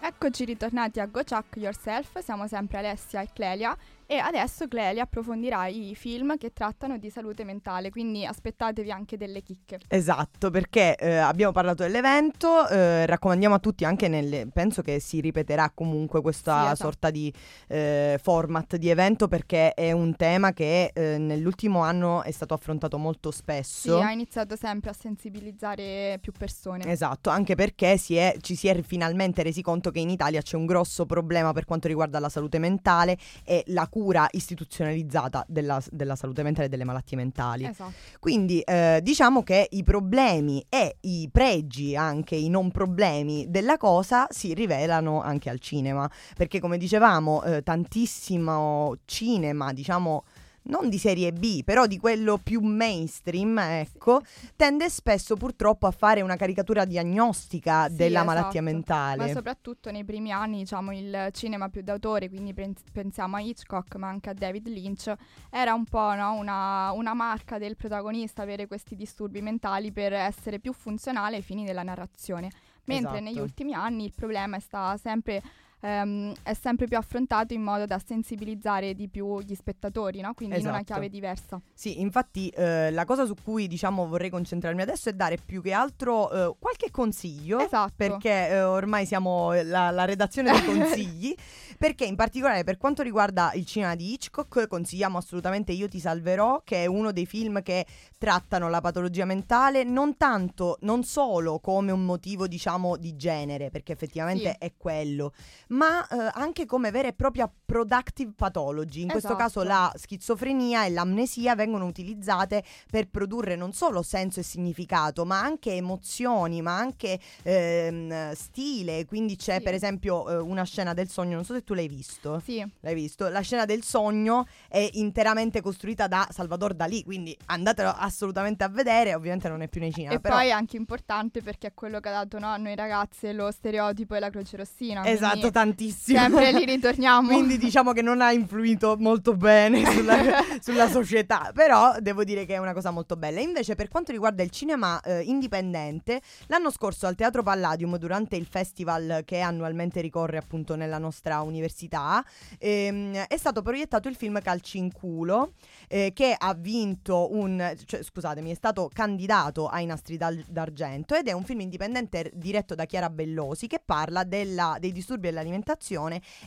Eccoci 0.03 0.45
ritornati 0.45 0.99
a 0.99 1.07
Go 1.07 1.23
Chuck 1.23 1.57
Yourself, 1.57 2.19
siamo 2.19 2.47
sempre 2.49 2.79
Alessia 2.79 3.21
e 3.23 3.29
Clelia 3.33 3.77
e 4.11 4.17
adesso 4.19 4.67
Clelia 4.67 5.05
approfondirà 5.05 5.69
i 5.69 5.95
film 5.95 6.37
che 6.37 6.53
trattano 6.53 6.99
di 6.99 7.11
salute 7.11 7.45
mentale, 7.45 7.91
quindi 7.91 8.27
aspettatevi 8.27 8.91
anche 8.91 9.17
delle 9.17 9.41
chicche. 9.41 9.79
Esatto, 9.87 10.51
perché 10.51 10.97
eh, 10.97 11.15
abbiamo 11.15 11.53
parlato 11.53 11.85
dell'evento, 11.85 12.67
eh, 12.67 13.07
raccomandiamo 13.07 13.55
a 13.55 13.61
tutti 13.61 13.85
anche 13.85 14.09
nelle, 14.09 14.49
penso 14.53 14.83
che 14.83 14.99
si 14.99 15.21
ripeterà 15.21 15.71
comunque 15.73 16.23
questa 16.23 16.55
Sì, 16.57 16.65
esatto. 16.65 16.77
sorta 16.83 17.11
di 17.11 17.33
eh, 17.69 18.19
format 18.21 18.75
di 18.75 18.89
evento 18.89 19.29
perché 19.29 19.75
è 19.75 19.93
un 19.93 20.17
tema 20.17 20.53
che 20.53 20.91
eh, 20.93 21.17
nell'ultimo 21.17 21.83
anno 21.83 22.25
è 22.25 22.33
stato 22.33 22.53
affrontato 22.55 22.99
molto 22.99 23.31
Sì, 23.31 23.37
spesso. 23.39 24.01
ha 24.01 24.11
iniziato 24.11 24.57
sempre 24.57 24.91
a 24.91 24.93
sensibilizzare 24.93 26.19
più 26.21 26.33
persone. 26.37 26.85
Esatto, 26.91 27.31
anche 27.31 27.55
perché 27.55 27.97
si 27.97 28.17
è- 28.17 28.35
ci 28.41 28.57
si 28.57 28.67
è 28.67 28.83
finalmente 28.83 29.45
resi 29.45 29.63
conto 29.63 29.93
che 29.93 30.01
in 30.01 30.11
Italia 30.11 30.43
c'è 30.43 30.57
un 30.57 30.67
grosso 30.67 31.07
problema 31.07 31.53
per 31.53 31.65
quanto 31.65 31.87
riguarda 31.87 32.19
la 32.19 32.29
salute 32.29 32.59
mentale 32.59 33.17
e 33.45 33.63
la 33.69 33.87
cura 33.87 33.99
istituzionalizzata 34.31 35.45
della, 35.49 35.83
della 35.91 36.17
salute 36.17 36.43
mentale 36.43 36.67
e 36.67 36.69
delle 36.69 36.85
malattie 36.85 37.17
mentali. 37.17 37.65
Esatto. 37.67 37.93
Quindi 38.19 38.61
eh, 38.61 39.01
diciamo 39.03 39.43
che 39.43 39.69
i 39.71 39.83
problemi 39.83 40.65
e 40.69 40.97
i 41.01 41.29
pregi, 41.31 41.97
anche 41.97 42.35
i 42.35 42.49
non 42.49 42.71
problemi 42.71 43.47
della 43.49 43.77
cosa, 43.77 44.27
si 44.31 44.55
rivelano 44.55 45.21
anche 45.23 45.51
al 45.51 45.59
cinema. 45.59 46.11
Perché 46.37 46.61
come 46.61 46.79
dicevamo, 46.79 47.43
eh, 47.43 47.63
tantissimo 47.63 48.97
cinema, 49.05 49.73
diciamo 49.73 50.25
non 50.63 50.89
di 50.89 50.99
serie 50.99 51.33
B, 51.33 51.65
però 51.65 51.87
di 51.87 51.99
quello 51.99 52.39
più 52.39 52.61
mainstream, 52.61 53.59
ecco, 53.59 54.23
tende 54.57 54.89
spesso 54.91 55.37
purtroppo 55.37 55.87
a 55.87 55.91
fare 55.91 56.21
una 56.21 56.37
caricatura 56.37 56.85
diagnostica 56.85 57.89
Sì, 57.89 57.97
della 57.97 58.21
esatto. 58.21 58.25
malattia 58.27 58.63
mentale. 58.63 59.27
Ma 59.27 59.33
soprattutto 59.33 59.91
nei 59.91 60.05
primi 60.05 60.33
anni, 60.33 60.59
diciamo, 60.59 60.93
il 60.93 61.29
cinema 61.33 61.69
più 61.69 61.83
d'autore, 61.83 62.29
quindi 62.29 62.53
pen- 62.55 62.75
pensiamo 62.93 63.37
a 63.37 63.41
Hitchcock, 63.41 63.97
ma 63.97 64.09
anche 64.09 64.31
a 64.31 64.35
David 64.35 64.69
Lynch, 64.69 65.13
era 65.51 65.75
un 65.75 65.85
po' 65.85 66.15
no, 66.15 66.35
una, 66.35 66.93
una 66.93 67.15
marca 67.15 67.59
del 67.59 67.77
protagonista 67.77 68.43
avere 68.43 68.67
questi 68.67 68.97
disturbi 68.97 69.41
mentali 69.41 69.93
per 69.93 70.13
essere 70.13 70.59
più 70.59 70.73
funzionale 70.73 71.37
ai 71.37 71.43
fini 71.43 71.65
della 71.65 71.83
narrazione. 71.83 72.51
Mentre 72.85 73.19
Esatto. 73.19 73.25
negli 73.25 73.39
ultimi 73.39 73.73
anni 73.73 74.05
il 74.05 74.13
problema 74.15 74.57
è, 74.57 74.61
sta 74.61 74.97
sempre, 74.97 75.43
ehm, 75.81 76.33
è 76.43 76.55
sempre 76.55 76.87
più 76.87 76.97
affrontato 76.97 77.55
in 77.55 77.63
modo 77.63 77.87
da 77.87 77.99
sensibilizzare 78.05 78.95
di 78.95 79.09
più 79.09 79.41
gli 79.41 79.55
spettatori, 79.55 80.21
no? 80.21 80.35
quindi 80.35 80.57
in 80.57 80.61
una 80.63 80.71
Esatto. 80.73 80.85
chiave 80.87 81.09
diversa. 81.09 81.61
Sì, 81.75 82.01
infatti 82.01 82.49
eh, 82.51 82.91
la 82.91 83.05
cosa 83.05 83.25
su 83.27 83.35
cui 83.43 83.67
diciamo 83.67 84.07
vorrei 84.07 84.31
concentrarmi 84.31 84.83
adesso 84.83 85.09
è 85.09 85.13
dare 85.13 85.37
più 85.45 85.63
che 85.63 85.73
altro 85.73 86.31
eh, 86.31 86.55
qualche 86.59 86.91
consiglio. 86.91 87.59
Esatto. 87.61 87.93
Perché 87.97 88.49
eh, 88.49 88.63
ormai 88.63 89.07
siamo 89.07 89.53
la, 89.63 89.91
la 89.91 90.05
redazione 90.05 90.51
dei 90.53 90.63
consigli. 90.65 91.35
perché 91.79 92.05
in 92.05 92.17
particolare 92.17 92.65
per 92.65 92.77
quanto 92.77 93.03
riguarda 93.03 93.53
il 93.55 93.65
cinema 93.67 93.95
di 93.95 94.13
Hitchcock 94.13 94.67
consigliamo 94.67 95.19
assolutamente 95.19 95.73
Io 95.73 95.89
ti 95.89 95.99
salverò, 96.01 96.63
che 96.65 96.83
è 96.83 96.87
uno 96.87 97.13
dei 97.13 97.27
film 97.27 97.63
che 97.63 97.87
trattano 98.19 98.69
la 98.69 98.81
patologia 98.81 99.25
mentale 99.25 99.83
non 99.85 100.17
tanto, 100.17 100.77
non 100.83 101.03
solo 101.05 101.59
come 101.59 101.91
un 101.91 102.05
motivo 102.05 102.47
diciamo 102.47 102.97
di 102.97 103.17
genere, 103.17 103.71
perché 103.71 103.93
effettivamente 103.93 104.51
Sì. 104.51 104.57
è 104.59 104.73
quello, 104.77 105.33
ma 105.71 106.07
eh, 106.07 106.31
anche 106.35 106.67
come 106.67 106.91
vera 106.91 107.09
e 107.09 107.13
propria 107.13 107.51
productive 107.65 108.33
pathology. 108.37 109.03
In 109.03 109.09
questo 109.09 109.29
Esatto. 109.35 109.43
caso 109.43 109.63
la 109.63 109.93
schizofrenia 109.97 110.85
e 110.85 110.91
l'amnesia 110.91 111.55
vengono 111.55 111.87
utilizzate 111.87 112.65
per 112.91 113.09
produrre 113.09 113.57
non 113.57 113.73
solo 113.73 114.03
senso 114.03 114.41
e 114.41 114.43
significato, 114.43 115.25
ma 115.25 115.41
anche 115.41 115.73
emozioni, 115.73 116.63
ma 116.63 116.77
anche 116.77 117.19
ehm, 117.43 118.33
stile. 118.33 119.05
Quindi 119.05 119.37
c'è 119.37 119.59
Sì. 119.59 119.63
per 119.63 119.75
esempio 119.75 120.29
eh, 120.29 120.37
una 120.37 120.65
scena 120.65 120.95
del 120.95 121.09
sogno, 121.09 121.35
non 121.35 121.45
so 121.45 121.55
se 121.55 121.63
tu 121.63 121.75
l'hai 121.75 121.89
visto. 121.89 122.41
Sì, 122.45 122.65
L'hai 122.81 122.95
visto? 122.95 123.29
La 123.29 123.41
scena 123.41 123.65
del 123.65 123.83
sogno 123.83 124.47
è 124.69 124.89
interamente 124.95 125.61
costruita 125.61 126.07
da 126.07 126.27
Salvador 126.31 126.75
Dalì, 126.75 127.05
quindi 127.05 127.37
andatelo 127.47 127.91
assolutamente 127.91 128.65
a 128.65 128.69
vedere, 128.69 129.15
ovviamente 129.15 129.49
non 129.49 129.63
è 129.63 129.69
più 129.69 129.81
nei 129.81 129.93
cinema, 129.93 130.15
e 130.15 130.21
però 130.21 130.37
poi 130.37 130.49
è 130.49 130.51
anche 130.51 130.77
importante 130.77 131.43
perché 131.43 131.69
è 131.69 131.75
quello 131.75 132.01
che 132.01 132.09
ha 132.09 132.13
dato 132.13 132.39
no, 132.39 132.49
a 132.49 132.57
noi 132.57 132.75
ragazze 132.75 133.33
lo 133.33 133.51
stereotipo 133.51 134.15
della 134.15 134.31
croce 134.31 134.57
rossina. 134.57 135.07
Esatto, 135.07 135.51
tantissimo. 135.61 136.19
Sempre 136.19 136.53
lì 136.53 136.65
ritorniamo. 136.65 137.29
Quindi 137.29 137.59
diciamo 137.59 137.93
che 137.93 138.03
non 138.03 138.21
ha 138.21 138.33
influito 138.33 138.97
molto 138.99 139.37
bene 139.37 139.85
sulla, 139.93 140.19
sulla 140.61 140.89
società, 140.89 141.51
però 141.55 141.95
devo 142.01 142.25
dire 142.25 142.45
che 142.47 142.55
è 142.55 142.59
una 142.59 142.73
cosa 142.73 142.91
molto 142.91 143.17
bella. 143.17 143.41
Invece 143.41 143.75
per 143.75 143.89
quanto 143.89 144.13
riguarda 144.13 144.43
il 144.43 144.51
cinema 144.51 145.01
eh, 145.01 145.21
indipendente, 145.23 146.21
l'anno 146.47 146.71
scorso 146.71 147.07
al 147.07 147.15
Teatro 147.15 147.43
Palladium, 147.43 147.97
durante 147.99 148.37
il 148.37 148.47
festival 148.47 149.23
che 149.25 149.41
annualmente 149.41 150.01
ricorre 150.01 150.39
appunto 150.39 150.77
nella 150.77 150.99
nostra 150.99 151.41
università, 151.41 152.25
ehm, 152.59 153.25
è 153.27 153.37
stato 153.37 153.63
proiettato 153.63 154.09
il 154.09 154.17
film 154.17 154.41
Calci 154.41 154.79
in 154.79 154.93
culo, 154.93 155.53
eh, 155.89 156.13
che 156.15 156.35
ha 156.37 156.55
vinto 156.55 157.35
un... 157.35 157.75
Cioè, 157.85 158.03
scusatemi, 158.03 158.51
è 158.51 158.55
stato 158.55 158.91
candidato 158.93 159.67
ai 159.67 159.87
nastri 159.87 160.17
d'argento 160.17 161.15
ed 161.15 161.29
è 161.29 161.33
un 161.33 161.45
film 161.45 161.61
indipendente 161.61 162.31
diretto 162.35 162.75
da 162.75 162.87
Chiara 162.87 163.11
Bellosi 163.11 163.67
che 163.67 163.81
parla 163.85 164.25
della- 164.25 164.77
dei 164.79 164.93
disturbi 164.93 165.29
dell'alimentazione 165.29 165.50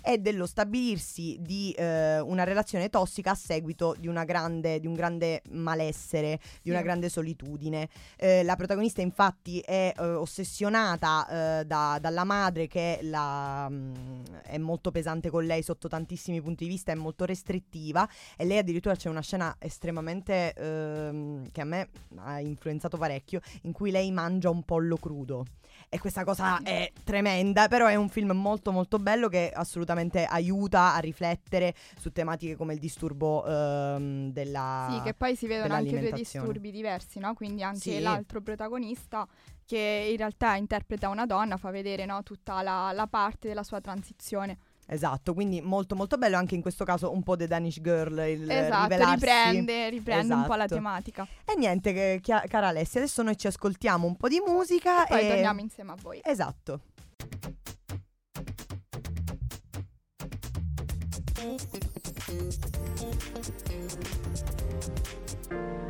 e 0.04 0.18
dello 0.18 0.46
stabilirsi 0.46 1.38
di 1.40 1.72
eh, 1.72 2.20
una 2.20 2.44
relazione 2.44 2.90
tossica 2.90 3.32
a 3.32 3.36
seguito 3.36 3.96
di, 3.98 4.08
una 4.08 4.24
grande, 4.24 4.80
di 4.80 4.88
un 4.88 4.94
grande 4.94 5.42
malessere, 5.50 6.40
di 6.62 6.70
una 6.70 6.82
grande 6.82 7.10
solitudine. 7.10 7.90
Eh, 8.18 8.44
la 8.44 8.56
protagonista 8.56 9.02
infatti 9.02 9.60
è 9.60 9.94
eh, 9.96 10.04
ossessionata 10.04 11.60
eh, 11.60 11.66
da- 11.66 11.98
dalla 12.00 12.24
madre 12.24 12.68
che 12.68 13.00
la, 13.02 13.68
mm, 13.70 14.24
è 14.44 14.58
molto 14.58 14.92
pesante 14.92 15.30
con 15.30 15.46
lei 15.46 15.62
sotto 15.62 15.88
tantissimi 15.88 16.42
punti 16.42 16.66
di 16.66 16.70
vista, 16.70 16.92
è 16.92 16.96
molto 16.96 17.26
restrittiva 17.26 18.08
e 18.38 18.46
lei 18.46 18.58
addirittura 18.58 18.96
c'è 18.96 19.10
una 19.10 19.22
scena 19.22 19.56
estremamente 19.60 20.54
ehm, 20.54 21.52
che 21.52 21.62
a 21.62 21.66
me 21.66 21.90
ha 22.18 22.40
influenzato 22.40 22.98
parecchio 22.98 23.42
in 23.64 23.72
cui 23.72 23.92
lei 23.92 24.12
mangia 24.12 24.50
un 24.50 24.64
pollo 24.64 24.98
crudo. 24.98 25.46
E 25.94 26.00
questa 26.00 26.24
cosa 26.24 26.60
è 26.64 26.92
tremenda, 27.04 27.68
però 27.68 27.86
è 27.86 27.94
un 27.94 28.10
film 28.10 28.32
molto 28.32 28.72
molto 28.72 28.98
bello 28.98 29.28
che 29.28 29.52
assolutamente 29.54 30.26
aiuta 30.26 30.96
a 30.96 30.98
riflettere 30.98 31.76
su 32.00 32.12
tematiche 32.12 32.56
come 32.56 32.74
il 32.74 32.80
disturbo 32.80 33.46
ehm, 33.46 34.32
della... 34.32 34.88
Sì, 34.90 35.02
che 35.04 35.14
poi 35.14 35.36
si 35.36 35.46
vedono 35.46 35.76
anche 35.76 36.00
due 36.00 36.12
disturbi 36.12 36.72
diversi, 36.72 37.20
no? 37.20 37.36
Quindi 37.36 37.62
anche 37.62 37.80
Sì. 37.80 38.00
l'altro 38.00 38.42
protagonista 38.42 39.28
che 39.68 40.08
in 40.10 40.18
realtà 40.18 40.56
interpreta 40.56 41.10
una 41.10 41.28
donna 41.28 41.58
fa 41.58 41.70
vedere 41.70 42.06
no, 42.06 42.24
tutta 42.24 42.64
la, 42.64 42.92
la 42.92 43.06
parte 43.06 43.48
della 43.48 43.64
sua 43.64 43.80
transizione. 43.80 44.58
Esatto, 44.86 45.34
quindi 45.34 45.62
molto 45.62 45.96
molto 45.96 46.18
bello 46.18 46.38
anche 46.38 46.56
in 46.56 46.62
questo 46.62 46.84
caso 46.86 47.12
un 47.12 47.24
po' 47.24 47.36
The 47.36 47.48
Danish 47.48 47.80
Girl, 47.82 48.20
il 48.28 48.50
esatto, 48.50 48.84
rivelarsi. 48.84 49.14
riprende, 49.14 49.90
riprende 49.90 50.34
un 50.34 50.44
po' 50.44 50.56
la 50.56 50.66
Esatto. 50.66 50.76
tematica. 50.76 51.28
E 51.46 51.56
niente, 51.58 51.94
che- 51.94 52.20
chia- 52.22 52.44
cara 52.48 52.68
Alessia, 52.68 53.00
adesso 53.00 53.22
noi 53.24 53.38
ci 53.38 53.48
ascoltiamo 53.48 54.06
un 54.06 54.16
po' 54.16 54.28
di 54.28 54.42
musica 54.46 55.06
Poi 55.06 55.22
e... 55.22 55.28
torniamo 55.30 55.60
insieme 55.62 55.92
a 55.92 55.96
voi. 56.00 56.20
Esatto. 56.24 56.82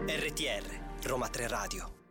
RTR 0.08 1.06
Roma 1.08 1.28
3 1.30 1.48
Radio. 1.48 2.03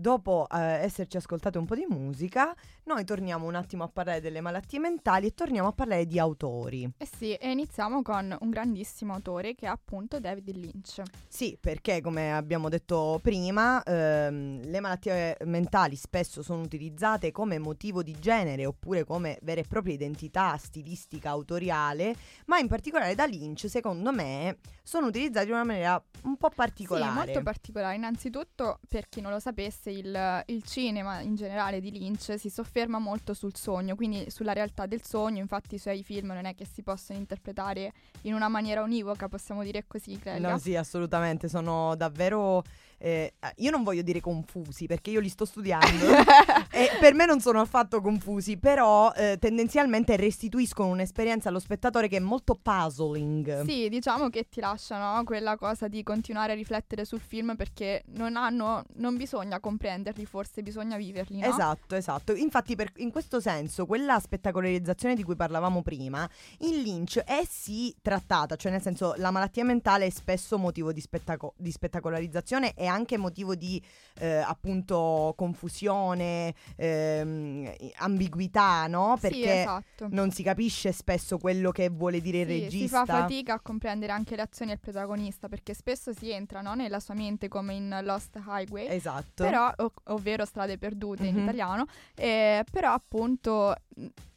Dopo 0.00 0.46
eh, 0.50 0.58
esserci 0.58 1.18
ascoltato 1.18 1.58
un 1.58 1.66
po' 1.66 1.74
di 1.74 1.84
musica, 1.86 2.56
noi 2.84 3.04
torniamo 3.04 3.46
un 3.46 3.54
attimo 3.54 3.84
a 3.84 3.88
parlare 3.88 4.22
delle 4.22 4.40
malattie 4.40 4.78
mentali 4.78 5.26
e 5.26 5.34
torniamo 5.34 5.68
a 5.68 5.72
parlare 5.72 6.06
di 6.06 6.18
autori. 6.18 6.90
Eh 6.96 7.06
sì, 7.06 7.34
e 7.34 7.50
iniziamo 7.50 8.00
con 8.00 8.34
un 8.40 8.48
grandissimo 8.48 9.12
autore 9.12 9.54
che 9.54 9.66
è 9.66 9.68
appunto 9.68 10.18
David 10.18 10.56
Lynch. 10.56 11.02
Sì, 11.28 11.58
perché 11.60 12.00
come 12.00 12.32
abbiamo 12.32 12.70
detto 12.70 13.20
prima, 13.22 13.82
ehm, 13.82 14.62
le 14.70 14.80
malattie 14.80 15.36
mentali 15.44 15.96
spesso 15.96 16.42
sono 16.42 16.62
utilizzate 16.62 17.30
come 17.30 17.58
motivo 17.58 18.02
di 18.02 18.18
genere 18.18 18.64
oppure 18.64 19.04
come 19.04 19.38
vera 19.42 19.60
e 19.60 19.64
propria 19.68 19.92
identità 19.92 20.56
stilistica 20.56 21.28
autoriale, 21.28 22.16
ma 22.46 22.56
in 22.56 22.68
particolare 22.68 23.14
da 23.14 23.26
Lynch, 23.26 23.68
secondo 23.68 24.12
me, 24.12 24.56
sono 24.82 25.08
utilizzati 25.08 25.48
in 25.48 25.52
una 25.52 25.64
maniera 25.64 26.02
un 26.22 26.38
po' 26.38 26.48
particolare. 26.48 27.10
Sì, 27.10 27.16
molto 27.16 27.42
particolare. 27.42 27.96
Innanzitutto, 27.96 28.80
per 28.88 29.08
chi 29.10 29.20
non 29.20 29.30
lo 29.30 29.38
sapesse, 29.38 29.89
il, 29.90 30.42
il 30.46 30.62
cinema 30.62 31.20
in 31.20 31.34
generale 31.34 31.80
di 31.80 31.90
Lynch 31.90 32.38
si 32.38 32.48
sofferma 32.48 32.98
molto 32.98 33.34
sul 33.34 33.54
sogno, 33.56 33.94
quindi 33.94 34.30
sulla 34.30 34.52
realtà 34.52 34.86
del 34.86 35.02
sogno. 35.02 35.38
Infatti, 35.40 35.74
i 35.76 35.78
suoi 35.78 36.02
film 36.02 36.28
non 36.28 36.44
è 36.44 36.54
che 36.54 36.64
si 36.64 36.82
possono 36.82 37.18
interpretare 37.18 37.92
in 38.22 38.34
una 38.34 38.48
maniera 38.48 38.82
univoca, 38.82 39.28
possiamo 39.28 39.62
dire 39.62 39.84
così, 39.86 40.18
credo. 40.18 40.48
No, 40.48 40.58
sì, 40.58 40.76
assolutamente, 40.76 41.48
sono 41.48 41.94
davvero 41.96 42.62
eh, 43.02 43.32
io 43.56 43.70
non 43.70 43.82
voglio 43.82 44.02
dire 44.02 44.20
confusi 44.20 44.84
perché 44.86 45.10
io 45.10 45.20
li 45.20 45.30
sto 45.30 45.46
studiando 45.46 46.06
e 46.70 46.90
per 47.00 47.14
me 47.14 47.24
non 47.24 47.40
sono 47.40 47.60
affatto 47.60 48.02
confusi, 48.02 48.58
però 48.58 49.10
eh, 49.12 49.38
tendenzialmente 49.40 50.16
restituiscono 50.16 50.90
un'esperienza 50.90 51.48
allo 51.48 51.58
spettatore 51.58 52.08
che 52.08 52.18
è 52.18 52.20
molto 52.20 52.58
puzzling. 52.60 53.64
Sì, 53.64 53.88
diciamo 53.88 54.28
che 54.28 54.48
ti 54.50 54.60
lasciano 54.60 55.24
quella 55.24 55.56
cosa 55.56 55.88
di 55.88 56.02
continuare 56.02 56.52
a 56.52 56.54
riflettere 56.54 57.06
sul 57.06 57.20
film 57.20 57.56
perché 57.56 58.02
non 58.08 58.36
hanno, 58.36 58.84
non 58.96 59.16
bisogna 59.16 59.60
comprenderli, 59.60 60.26
forse 60.26 60.62
bisogna 60.62 60.98
viverli. 60.98 61.40
No? 61.40 61.46
Esatto, 61.46 61.94
esatto. 61.94 62.34
Infatti, 62.34 62.76
per, 62.76 62.92
in 62.96 63.10
questo 63.10 63.40
senso, 63.40 63.86
quella 63.86 64.20
spettacolarizzazione 64.20 65.14
di 65.14 65.22
cui 65.22 65.36
parlavamo 65.36 65.80
prima, 65.80 66.28
in 66.58 66.82
Lynch 66.82 67.18
è 67.20 67.42
sì 67.48 67.94
trattata, 68.02 68.56
cioè 68.56 68.72
nel 68.72 68.82
senso 68.82 69.14
la 69.16 69.30
malattia 69.30 69.64
mentale 69.64 70.04
è 70.04 70.10
spesso 70.10 70.58
motivo 70.58 70.92
di, 70.92 71.00
spettaco- 71.00 71.54
di 71.56 71.70
spettacolarizzazione 71.70 72.74
e 72.74 72.88
anche 72.90 73.16
motivo 73.16 73.54
di 73.54 73.82
eh, 74.18 74.36
appunto 74.36 75.32
confusione, 75.36 76.54
ehm, 76.76 77.72
ambiguità, 77.96 78.86
no? 78.86 79.16
Perché 79.20 79.36
sì, 79.36 79.48
esatto. 79.48 80.08
non 80.10 80.30
si 80.30 80.42
capisce 80.42 80.92
spesso 80.92 81.38
quello 81.38 81.70
che 81.70 81.88
vuole 81.88 82.20
dire 82.20 82.40
il 82.40 82.46
sì, 82.46 82.60
regista. 82.60 83.00
Si 83.00 83.06
fa 83.06 83.20
fatica 83.20 83.54
a 83.54 83.60
comprendere 83.60 84.12
anche 84.12 84.36
le 84.36 84.42
azioni 84.42 84.72
del 84.72 84.80
protagonista 84.80 85.48
perché 85.48 85.72
spesso 85.74 86.12
si 86.12 86.30
entra 86.30 86.60
no, 86.60 86.74
nella 86.74 87.00
sua 87.00 87.14
mente 87.14 87.48
come 87.48 87.74
in 87.74 88.00
Lost 88.02 88.38
Highway. 88.46 88.88
Esatto. 88.88 89.42
Però, 89.44 89.72
ov- 89.76 90.00
ovvero 90.04 90.44
Strade 90.44 90.76
perdute 90.76 91.22
Mhm. 91.22 91.28
in 91.36 91.42
italiano. 91.42 91.86
eh, 92.16 92.64
però 92.70 92.92
appunto 92.92 93.74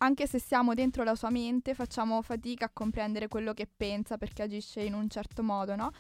anche 0.04 0.28
se 0.28 0.38
siamo 0.38 0.74
dentro 0.74 1.04
la 1.04 1.16
sua 1.16 1.30
mente 1.30 1.74
facciamo 1.74 2.22
fatica 2.22 2.66
a 2.66 2.70
comprendere 2.72 3.30
quello 3.30 3.54
che 3.54 3.68
pensa 3.68 4.18
perché 4.18 4.44
agisce 4.44 4.82
in 4.82 4.94
un 4.94 5.08
certo 5.10 5.42
modo, 5.44 5.76
no? 5.76 5.92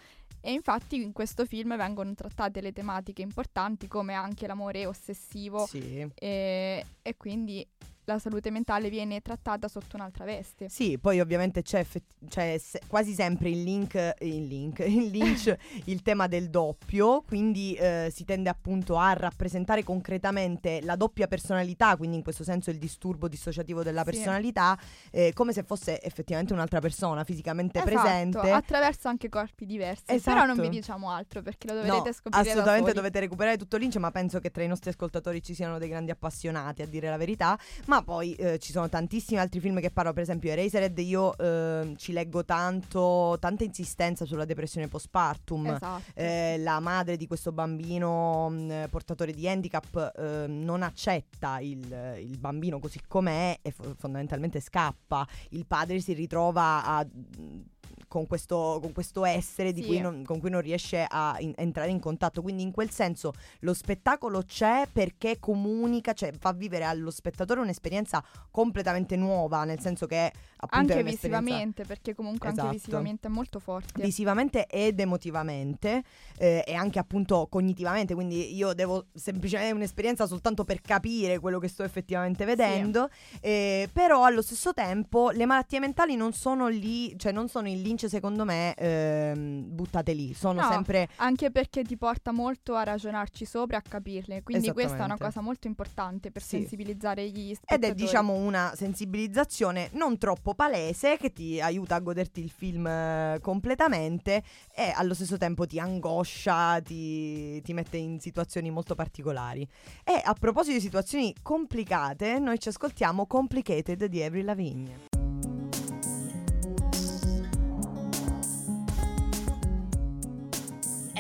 E 0.42 0.52
infatti 0.52 1.02
in 1.02 1.14
questo 1.14 1.46
film 1.46 1.78
vengono 1.78 2.14
trattate 2.14 2.60
le 2.60 2.74
tematiche 2.74 3.22
importanti 3.22 3.88
come 3.88 4.14
anche 4.14 4.46
l'amore 4.46 4.86
ossessivo 4.86 5.66
Sì. 5.66 6.06
e, 6.16 6.86
e 7.02 7.18
quindi 7.18 7.66
la 8.06 8.20
salute 8.20 8.52
mentale 8.52 8.90
viene 8.90 9.22
trattata 9.22 9.68
sotto 9.68 9.96
un'altra 9.96 10.26
veste. 10.26 10.70
Sì, 10.70 10.98
poi 11.00 11.20
ovviamente 11.20 11.62
c'è, 11.62 11.80
effetti- 11.80 12.28
c'è 12.28 12.58
se- 12.58 12.82
quasi 12.88 13.14
sempre 13.14 13.50
il 13.50 13.64
link, 13.64 14.14
il 14.20 14.46
link, 14.48 14.80
il 14.86 15.08
Lynch, 15.10 15.56
il 15.86 16.02
tema 16.02 16.28
del 16.28 16.50
doppio, 16.50 17.22
quindi 17.22 17.74
eh, 17.76 18.10
si 18.14 18.26
tende 18.26 18.50
appunto 18.50 18.98
a 18.98 19.14
rappresentare 19.14 19.84
concretamente 19.84 20.82
la 20.82 20.96
doppia 20.96 21.28
personalità, 21.28 21.96
quindi 21.98 22.18
in 22.18 22.24
questo 22.24 22.44
senso 22.44 22.70
il 22.70 22.78
disturbo 22.78 23.28
dissociativo 23.28 23.84
della 23.84 24.04
Sì. 24.04 24.12
personalità, 24.12 24.78
eh, 25.12 25.32
come 25.34 25.54
se 25.54 25.64
fosse 25.64 26.02
effettivamente 26.02 26.54
un'altra 26.54 26.80
persona 26.80 27.24
fisicamente 27.24 27.80
Esatto, 27.80 27.94
presente. 28.00 28.52
attraverso 28.52 29.08
anche 29.08 29.30
corpi 29.30 29.66
diversi. 29.66 30.04
Esatto. 30.08 30.38
Però 30.38 30.46
non 30.54 30.60
vi 30.62 30.70
diciamo 30.70 31.10
altro 31.10 31.42
perché 31.42 31.68
lo 31.68 31.74
dovrete 31.76 32.08
No, 32.10 32.12
scoprire 32.14 32.50
assolutamente 32.50 32.94
dovete 32.94 33.20
recuperare 33.20 33.58
tutto 33.58 33.78
Lynch, 33.78 33.96
ma 33.98 34.12
penso 34.12 34.40
che 34.40 34.52
tra 34.52 34.64
i 34.64 34.68
nostri 34.68 34.90
ascoltatori 34.90 35.42
ci 35.42 35.54
siano 35.54 35.78
dei 35.78 35.88
grandi 35.90 36.12
appassionati, 36.12 36.82
a 36.82 36.86
dire 36.88 37.10
la 37.10 37.18
verità. 37.18 37.58
Ma 37.88 37.93
poi 38.02 38.34
eh, 38.36 38.58
ci 38.60 38.72
sono 38.72 38.90
tantissimi 38.90 39.40
altri 39.40 39.60
film 39.60 39.80
che 39.80 39.92
parlano, 39.92 40.16
per 40.16 40.24
esempio 40.24 40.52
Eraserhead, 40.52 40.98
io 41.00 41.38
eh, 41.38 41.94
ci 41.98 42.14
leggo 42.14 42.44
tanto, 42.46 43.38
tanta 43.40 43.64
insistenza 43.64 44.26
sulla 44.26 44.46
depressione 44.46 44.88
postpartum. 44.88 45.68
Esatto. 45.68 46.02
Eh, 46.16 46.58
la 46.60 46.80
madre 46.80 47.18
di 47.18 47.28
questo 47.28 47.52
bambino 47.52 48.50
mh, 48.50 48.86
portatore 48.90 49.34
di 49.34 49.48
handicap 49.48 50.14
eh, 50.18 50.46
non 50.48 50.82
accetta 50.82 51.60
il, 51.60 52.18
il 52.20 52.38
bambino 52.40 52.80
così 52.80 53.00
com'è 53.08 53.60
e 53.62 53.72
fo- 53.72 53.94
fondamentalmente 53.98 54.60
scappa. 54.60 55.28
Il 55.50 55.66
padre 55.66 56.00
si 56.00 56.14
ritrova 56.14 56.84
a- 56.86 57.06
mh, 57.06 57.62
con, 58.08 58.28
questo, 58.28 58.80
con 58.82 58.92
questo 58.94 59.26
essere 59.26 59.72
di 59.74 59.82
Sì. 59.82 59.88
cui 59.88 60.00
non- 60.00 60.24
con 60.24 60.40
cui 60.40 60.50
non 60.50 60.62
riesce 60.62 61.06
a 61.08 61.36
in- 61.40 61.54
entrare 61.56 61.90
in 61.90 62.00
contatto. 62.00 62.42
Quindi 62.42 62.62
in 62.64 62.72
quel 62.72 62.90
senso 62.90 63.34
lo 63.60 63.74
spettacolo 63.74 64.44
c'è 64.44 64.88
perché 64.92 65.40
comunica, 65.40 66.14
cioè 66.14 66.32
fa 66.38 66.52
vivere 66.54 66.84
allo 66.84 67.12
spettatore 67.12 67.60
un'esperienza 67.62 68.24
completamente 68.52 69.16
nuova, 69.16 69.64
nel 69.64 69.80
senso 69.80 70.06
che 70.06 70.32
appunto 70.58 70.94
anche 70.94 71.04
visivamente, 71.04 71.84
perché 71.86 72.14
comunque 72.16 72.50
Esatto. 72.50 72.68
anche 72.68 72.78
visivamente 72.80 73.28
è 73.28 73.32
molto 73.32 73.60
forte. 73.60 74.02
visivamente 74.02 74.66
ed 74.68 75.00
emotivamente 75.00 76.04
eh, 76.38 76.64
e 76.66 76.74
anche 76.74 77.00
appunto 77.00 77.48
cognitivamente 77.50 78.14
quindi 78.14 78.56
io 78.56 78.74
devo 78.74 79.06
semplicemente 79.14 79.74
un'esperienza 79.74 80.26
soltanto 80.26 80.64
per 80.64 80.82
capire 80.82 81.40
quello 81.40 81.60
che 81.60 81.68
sto 81.68 81.84
effettivamente 81.84 82.46
vedendo 82.46 83.10
eh, 83.42 83.90
però 83.92 84.24
allo 84.24 84.42
stesso 84.42 84.74
tempo 84.74 85.30
le 85.32 85.46
malattie 85.46 85.80
mentali 85.80 86.16
non 86.16 86.32
sono 86.34 86.68
lì 86.68 87.18
cioè 87.18 87.32
non 87.32 87.48
sono 87.50 87.68
in 87.68 87.82
Lynch 87.84 88.08
secondo 88.08 88.44
me 88.46 88.74
ehm, 88.76 89.64
buttate 89.76 90.14
lì 90.14 90.34
sono 90.34 90.62
No, 90.62 90.68
sempre 90.68 91.10
Anche 91.18 91.52
perché 91.52 91.84
ti 91.84 91.98
porta 91.98 92.32
molto 92.32 92.76
a 92.76 92.84
ragionarci 92.84 93.46
sopra 93.46 93.78
a 93.78 93.82
capirle. 93.88 94.42
Quindi 94.44 94.72
questa 94.72 94.98
è 94.98 95.04
una 95.06 95.18
cosa 95.18 95.42
molto 95.42 95.68
importante 95.68 96.32
per 96.32 96.42
Sì. 96.42 96.58
sensibilizzare 96.58 97.30
gli 97.30 97.50
ed 97.50 97.56
spettatori. 97.58 97.92
è 97.92 97.94
diciamo 97.94 98.34
una 98.34 98.74
sensibilizzazione 98.76 99.90
non 99.94 100.18
troppo 100.18 100.54
palese 100.54 101.18
che 101.18 101.32
ti 101.34 101.60
aiuta 101.62 101.96
a 101.96 102.00
goderti 102.00 102.42
il 102.42 102.50
film 102.50 102.88
eh, 102.88 103.40
completamente 103.42 104.44
e 104.76 104.92
allo 104.96 105.14
stesso 105.14 105.38
tempo 105.38 105.66
ti 105.66 105.80
angoscia, 105.80 106.80
ti, 106.82 107.62
ti 107.62 107.74
mette 107.74 107.98
in 107.98 108.20
situazioni 108.20 108.72
molto 108.72 108.96
particolari. 108.96 109.68
E 110.04 110.22
a 110.24 110.34
proposito 110.34 110.76
di 110.76 110.82
situazioni 110.82 111.34
complicate, 111.42 112.40
noi 112.40 112.60
ci 112.60 112.70
ascoltiamo 112.70 113.26
Complicated 113.28 114.06
di 114.06 114.22
Avril 114.24 114.46
Lavigne. 114.46 115.23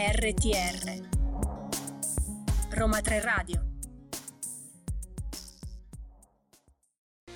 RTR 0.05 0.99
Roma 2.71 2.99
3 2.99 3.21
Radio 3.21 3.72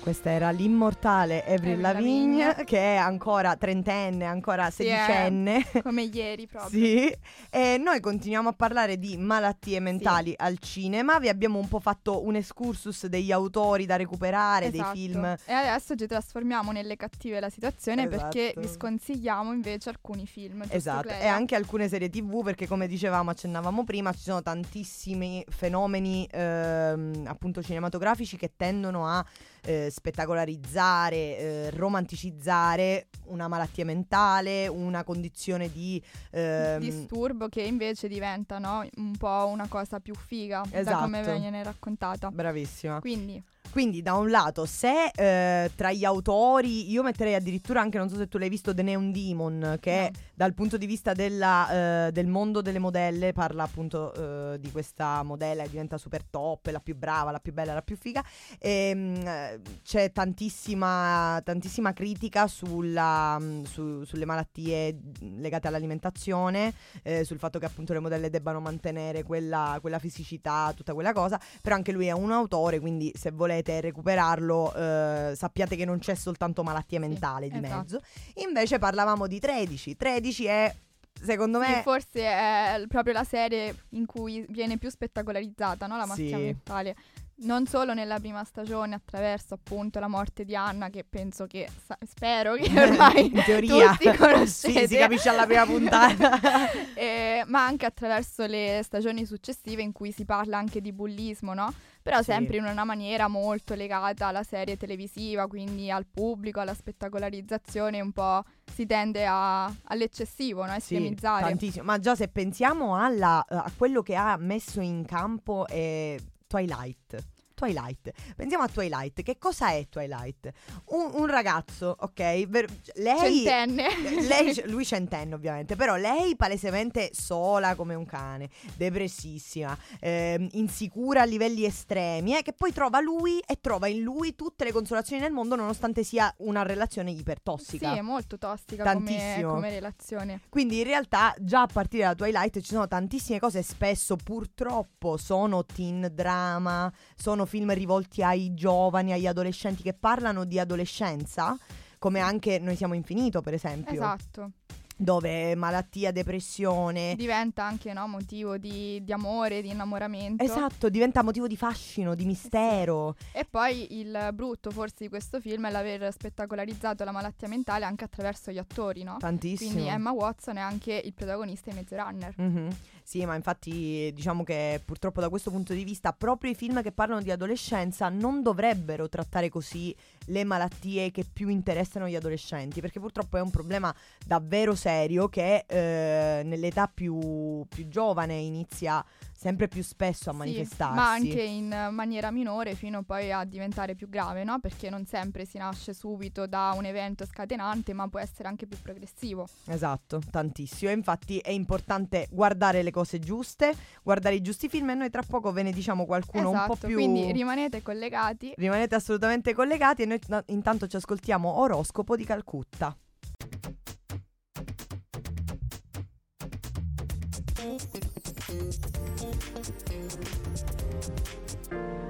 Questa 0.00 0.30
era 0.30 0.50
l'immortale 0.50 1.44
Avril 1.44 1.80
Lavigne, 1.80 2.44
Lavigne. 2.46 2.64
che 2.64 2.78
è 2.78 2.96
ancora 2.96 3.56
trentenne, 3.56 4.24
ancora 4.24 4.70
Sì, 4.70 4.84
sedicenne. 4.84 5.66
Come 5.82 6.02
ieri 6.04 6.46
proprio. 6.48 6.70
Sì, 6.70 7.14
e 7.50 7.76
noi 7.78 8.00
continuiamo 8.00 8.48
a 8.48 8.52
parlare 8.54 8.96
di 8.98 9.18
malattie 9.18 9.80
mentali 9.80 10.32
al 10.36 10.58
cinema. 10.60 11.18
Vi 11.18 11.28
abbiamo 11.28 11.58
un 11.58 11.68
po' 11.68 11.80
fatto 11.80 12.24
un 12.24 12.36
excursus 12.36 13.06
degli 13.06 13.30
autori 13.32 13.84
da 13.84 13.96
recuperare, 13.96 14.66
Esatto. 14.66 14.92
dei 14.94 15.08
film. 15.08 15.24
E 15.44 15.52
adesso 15.52 15.94
ci 15.94 16.06
trasformiamo 16.06 16.72
nelle 16.72 16.96
cattive 16.96 17.38
la 17.40 17.50
situazione 17.50 18.08
perché 18.08 18.44
Esatto. 18.52 18.60
vi 18.60 18.68
sconsigliamo 18.68 19.52
invece 19.52 19.90
alcuni 19.90 20.26
film. 20.26 20.64
Esatto, 20.70 21.08
Clea? 21.08 21.18
e 21.20 21.26
anche 21.26 21.54
alcune 21.54 21.86
serie 21.88 22.08
tv 22.08 22.42
perché 22.42 22.66
come 22.66 22.86
dicevamo, 22.86 23.28
accennavamo 23.30 23.84
prima, 23.84 24.12
ci 24.12 24.20
sono 24.20 24.40
tantissimi 24.42 25.44
fenomeni 25.50 26.26
ehm, 26.30 27.24
appunto 27.26 27.62
cinematografici 27.62 28.38
che 28.38 28.52
tendono 28.56 29.06
a 29.06 29.22
eh, 29.62 29.90
spettacolarizzare, 29.90 31.16
eh, 31.16 31.70
romanticizzare 31.70 33.08
una 33.26 33.48
malattia 33.48 33.84
mentale, 33.84 34.66
una 34.68 35.04
condizione 35.04 35.70
di... 35.70 36.02
ehm, 36.30 36.78
disturbo 36.80 37.48
che 37.48 37.62
invece 37.62 38.08
diventa 38.08 38.58
no, 38.58 38.86
un 38.96 39.16
po' 39.16 39.46
una 39.50 39.68
cosa 39.68 40.00
più 40.00 40.14
figa 40.14 40.62
da 40.70 40.98
come 40.98 41.20
Esatto. 41.20 41.38
viene 41.38 41.62
raccontata. 41.62 42.30
Bravissima. 42.30 43.00
Quindi 43.00 43.42
Quindi 43.70 44.02
da 44.02 44.14
un 44.14 44.30
lato 44.30 44.64
se 44.66 45.10
eh, 45.14 45.70
tra 45.74 45.92
gli 45.92 46.04
autori 46.04 46.90
io 46.90 47.02
metterei 47.02 47.34
addirittura 47.34 47.80
anche, 47.80 47.98
non 47.98 48.08
so 48.08 48.16
se 48.16 48.26
tu 48.26 48.38
l'hai 48.38 48.48
visto, 48.48 48.74
The 48.74 48.82
Neon 48.82 49.12
Demon, 49.12 49.76
che 49.80 50.10
No. 50.12 50.18
dal 50.34 50.54
punto 50.54 50.76
di 50.76 50.86
vista 50.86 51.12
della, 51.12 52.06
eh, 52.06 52.12
del 52.12 52.26
mondo 52.26 52.62
delle 52.62 52.78
modelle 52.78 53.32
parla 53.32 53.64
appunto 53.64 54.52
eh, 54.54 54.58
di 54.58 54.70
questa 54.70 55.22
modella 55.22 55.64
che 55.64 55.70
diventa 55.70 55.98
super 55.98 56.24
top, 56.24 56.66
la 56.66 56.80
più 56.80 56.96
brava, 56.96 57.30
la 57.30 57.40
più 57.40 57.52
bella, 57.52 57.74
la 57.74 57.82
più 57.82 57.96
figa. 57.96 58.24
E, 58.58 58.94
mh, 58.94 59.26
eh, 59.26 59.60
c'è 59.82 60.12
tantissima, 60.12 61.40
tantissima 61.44 61.92
critica 61.92 62.46
sulla, 62.46 63.38
mh, 63.38 63.64
su- 63.64 64.04
sulle 64.04 64.24
malattie 64.24 64.94
mh, 64.94 65.40
legate 65.40 65.68
all'alimentazione, 65.68 66.72
eh, 67.02 67.24
sul 67.24 67.38
fatto 67.38 67.58
che 67.58 67.66
appunto 67.66 67.92
le 67.92 68.00
modelle 68.00 68.30
debbano 68.30 68.60
mantenere 68.60 69.22
quella, 69.24 69.78
quella 69.80 69.98
fisicità, 69.98 70.72
tutta 70.74 70.94
quella 70.94 71.12
cosa. 71.12 71.40
Però 71.60 71.74
anche 71.74 71.92
lui 71.92 72.06
è 72.06 72.12
un 72.12 72.32
autore, 72.32 72.80
quindi 72.80 73.12
se 73.14 73.30
volete 73.30 73.57
recuperarlo 73.62 74.74
eh, 74.74 75.32
sappiate 75.36 75.76
che 75.76 75.84
non 75.84 75.98
c'è 75.98 76.14
soltanto 76.14 76.62
malattie 76.62 76.98
mentali 76.98 77.48
di 77.50 77.58
esatto. 77.58 77.76
mezzo. 77.76 78.00
Invece 78.46 78.78
parlavamo 78.78 79.26
di 79.26 79.38
13. 79.38 79.96
13 79.96 80.44
è, 80.46 80.74
secondo 81.22 81.62
Sì, 81.62 81.70
me... 81.70 81.82
forse 81.82 82.20
è 82.22 82.82
proprio 82.88 83.14
la 83.14 83.24
serie 83.24 83.74
in 83.90 84.06
cui 84.06 84.44
viene 84.48 84.78
più 84.78 84.90
spettacolarizzata, 84.90 85.86
no? 85.86 85.96
La 85.96 86.06
malattia 86.06 86.36
Sì. 86.36 86.42
mentale. 86.44 86.96
Non 87.40 87.66
solo 87.66 87.94
nella 87.94 88.18
prima 88.18 88.42
stagione 88.42 88.96
attraverso 88.96 89.54
appunto 89.54 90.00
la 90.00 90.08
morte 90.08 90.44
di 90.44 90.56
Anna, 90.56 90.90
che 90.90 91.04
penso 91.08 91.46
che, 91.46 91.68
sa- 91.86 91.96
spero 92.04 92.54
che 92.54 92.68
ormai 92.82 93.26
in 93.26 93.42
teoria 93.44 93.90
tutti 93.92 94.16
conoscete. 94.16 94.80
Sì, 94.80 94.86
si 94.88 94.96
capisce 94.96 95.28
alla 95.28 95.46
prima 95.46 95.64
puntata. 95.64 96.38
Eh, 96.98 97.44
ma 97.46 97.64
anche 97.64 97.86
attraverso 97.86 98.44
le 98.46 98.80
stagioni 98.82 99.24
successive 99.24 99.82
in 99.82 99.92
cui 99.92 100.10
si 100.10 100.24
parla 100.24 100.58
anche 100.58 100.80
di 100.80 100.92
bullismo, 100.92 101.54
no? 101.54 101.72
Però 102.02 102.16
Sì. 102.18 102.24
sempre 102.24 102.56
in 102.56 102.64
una 102.64 102.82
maniera 102.82 103.28
molto 103.28 103.74
legata 103.74 104.26
alla 104.26 104.42
serie 104.42 104.76
televisiva, 104.76 105.46
quindi 105.46 105.92
al 105.92 106.06
pubblico, 106.06 106.58
alla 106.58 106.74
spettacolarizzazione, 106.74 108.00
un 108.00 108.10
po' 108.10 108.42
si 108.74 108.84
tende 108.84 109.24
a- 109.26 109.72
all'eccessivo, 109.84 110.64
no? 110.64 110.72
A 110.72 110.80
Sì, 110.80 110.94
estremizzare. 110.96 111.44
tantissimo. 111.44 111.84
Ma 111.84 111.98
già 112.00 112.16
se 112.16 112.26
pensiamo 112.26 112.96
alla- 112.96 113.44
a 113.46 113.70
quello 113.76 114.02
che 114.02 114.16
ha 114.16 114.36
messo 114.36 114.80
in 114.80 115.04
campo 115.06 115.64
eh, 115.68 116.18
Twilight. 116.48 117.14
Twilight. 117.58 118.12
Pensiamo 118.36 118.62
a 118.62 118.68
Twilight. 118.68 119.22
Che 119.22 119.36
cosa 119.36 119.70
è 119.72 119.88
Twilight? 119.88 120.52
Un, 120.90 121.10
un 121.14 121.26
ragazzo, 121.26 121.96
ok? 121.98 122.46
ver- 122.46 122.70
lei 122.94 123.42
Centenne. 123.44 123.88
lei, 124.28 124.62
lui 124.66 124.84
centenne 124.84 125.34
ovviamente, 125.34 125.74
però 125.74 125.96
lei 125.96 126.36
palesemente 126.36 127.10
sola 127.12 127.74
come 127.74 127.96
un 127.96 128.06
cane, 128.06 128.48
depressissima, 128.76 129.76
ehm, 129.98 130.48
insicura 130.52 131.22
a 131.22 131.24
livelli 131.24 131.64
estremi, 131.64 132.36
eh, 132.36 132.42
che 132.42 132.52
poi 132.52 132.72
trova 132.72 133.00
lui 133.00 133.40
e 133.40 133.58
trova 133.60 133.88
in 133.88 134.02
lui 134.02 134.36
tutte 134.36 134.62
le 134.64 134.70
consolazioni 134.72 135.20
del 135.20 135.32
mondo 135.32 135.56
nonostante 135.56 136.04
sia 136.04 136.32
una 136.38 136.62
relazione 136.62 137.10
Sì, 137.12 137.18
ipertossica. 137.18 137.94
è 137.96 138.00
molto 138.00 138.38
tossica 138.38 138.92
come, 138.92 139.04
Tantissimo. 139.16 139.52
come 139.54 139.70
relazione. 139.70 140.40
Quindi 140.48 140.78
in 140.78 140.84
realtà 140.84 141.34
già 141.40 141.62
a 141.62 141.66
partire 141.66 142.04
da 142.04 142.14
Twilight 142.14 142.60
ci 142.60 142.70
sono 142.72 142.86
tantissime 142.86 143.40
cose, 143.40 143.62
spesso 143.62 144.14
purtroppo 144.16 145.16
sono 145.16 145.64
teen 145.64 146.10
drama, 146.14 146.92
sono 147.16 147.46
film 147.48 147.72
rivolti 147.74 148.22
ai 148.22 148.54
giovani, 148.54 149.12
agli 149.12 149.26
adolescenti 149.26 149.82
che 149.82 149.94
parlano 149.94 150.44
di 150.44 150.60
adolescenza, 150.60 151.58
come 151.98 152.20
anche 152.20 152.60
Noi 152.60 152.76
siamo 152.76 152.94
infinito 152.94 153.40
per 153.40 153.54
esempio, 153.54 153.94
Esatto. 153.94 154.52
dove 154.96 155.54
malattia, 155.56 156.12
depressione... 156.12 157.14
Diventa 157.16 157.64
anche 157.64 157.92
no, 157.92 158.06
motivo 158.06 158.56
di, 158.56 159.02
di 159.02 159.12
amore, 159.12 159.62
di 159.62 159.70
innamoramento. 159.70 160.44
Esatto, 160.44 160.88
diventa 160.88 161.22
motivo 161.22 161.46
di 161.46 161.56
fascino, 161.56 162.14
di 162.14 162.24
mistero. 162.24 163.16
E 163.32 163.44
poi 163.44 163.98
il 163.98 164.30
brutto 164.32 164.70
forse 164.70 164.96
di 164.98 165.08
questo 165.08 165.40
film 165.40 165.66
è 165.66 165.70
l'aver 165.70 166.12
spettacolarizzato 166.12 167.02
la 167.04 167.12
malattia 167.12 167.48
mentale 167.48 167.84
anche 167.84 168.04
attraverso 168.04 168.50
gli 168.50 168.58
attori, 168.58 169.02
no? 169.02 169.16
Tantissimo. 169.18 169.70
Quindi 169.72 169.88
Emma 169.88 170.12
Watson 170.12 170.56
è 170.56 170.60
anche 170.60 171.00
il 171.04 171.14
protagonista 171.14 171.70
di 171.70 171.76
Maze 171.76 171.96
Runner. 171.96 172.34
Mhm. 172.36 172.76
Sì, 173.08 173.24
ma 173.24 173.34
infatti 173.34 174.12
diciamo 174.12 174.44
che 174.44 174.82
purtroppo 174.84 175.22
da 175.22 175.30
questo 175.30 175.50
punto 175.50 175.72
di 175.72 175.82
vista 175.82 176.12
proprio 176.12 176.50
i 176.50 176.54
film 176.54 176.82
che 176.82 176.92
parlano 176.92 177.22
di 177.22 177.30
adolescenza 177.30 178.10
non 178.10 178.42
dovrebbero 178.42 179.08
trattare 179.08 179.48
così 179.48 179.96
le 180.26 180.44
malattie 180.44 181.10
che 181.10 181.24
più 181.24 181.48
interessano 181.48 182.06
gli 182.06 182.16
adolescenti, 182.16 182.82
perché 182.82 183.00
purtroppo 183.00 183.38
è 183.38 183.40
un 183.40 183.48
problema 183.48 183.94
davvero 184.26 184.74
serio 184.74 185.30
che 185.30 185.64
eh, 185.66 186.42
nell'età 186.44 186.86
più, 186.86 187.64
più 187.66 187.88
giovane 187.88 188.34
inizia 188.34 189.02
sempre 189.38 189.68
più 189.68 189.84
spesso 189.84 190.30
a 190.30 190.32
Sì, 190.32 190.38
manifestarsi. 190.38 190.94
ma 190.96 191.10
anche 191.10 191.40
in 191.40 191.88
maniera 191.92 192.32
minore 192.32 192.74
fino 192.74 193.04
poi 193.04 193.30
a 193.30 193.44
diventare 193.44 193.94
più 193.94 194.08
grave, 194.08 194.42
no? 194.42 194.58
Perché 194.58 194.90
non 194.90 195.06
sempre 195.06 195.44
si 195.44 195.58
nasce 195.58 195.94
subito 195.94 196.48
da 196.48 196.74
un 196.76 196.84
evento 196.84 197.24
scatenante, 197.24 197.92
ma 197.92 198.08
può 198.08 198.18
essere 198.18 198.48
anche 198.48 198.66
più 198.66 198.76
progressivo. 198.82 199.46
Esatto, 199.66 200.20
tantissimo. 200.28 200.90
E 200.90 200.94
infatti 200.94 201.38
è 201.38 201.50
importante 201.50 202.26
guardare 202.30 202.82
le 202.82 202.90
cose 202.90 203.20
giuste, 203.20 203.72
guardare 204.02 204.34
i 204.34 204.40
giusti 204.42 204.68
film 204.68 204.90
e 204.90 204.94
noi 204.94 205.10
tra 205.10 205.22
poco 205.22 205.52
ve 205.52 205.62
ne 205.62 205.70
diciamo 205.70 206.04
qualcuno 206.04 206.50
esatto, 206.50 206.72
un 206.72 206.78
po' 206.78 206.86
più... 206.88 206.96
quindi 206.96 207.30
rimanete 207.30 207.80
collegati. 207.80 208.52
Rimanete 208.56 208.96
assolutamente 208.96 209.54
collegati 209.54 210.02
e 210.02 210.06
noi 210.06 210.18
t- 210.18 210.42
intanto 210.46 210.88
ci 210.88 210.96
ascoltiamo 210.96 211.60
Oroscopo 211.60 212.16
di 212.16 212.24
Calcutta. 212.24 212.96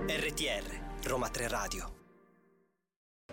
RTR, 0.07 0.63
Roma 1.03 1.29
3 1.31 1.49
Radio. 1.49 1.98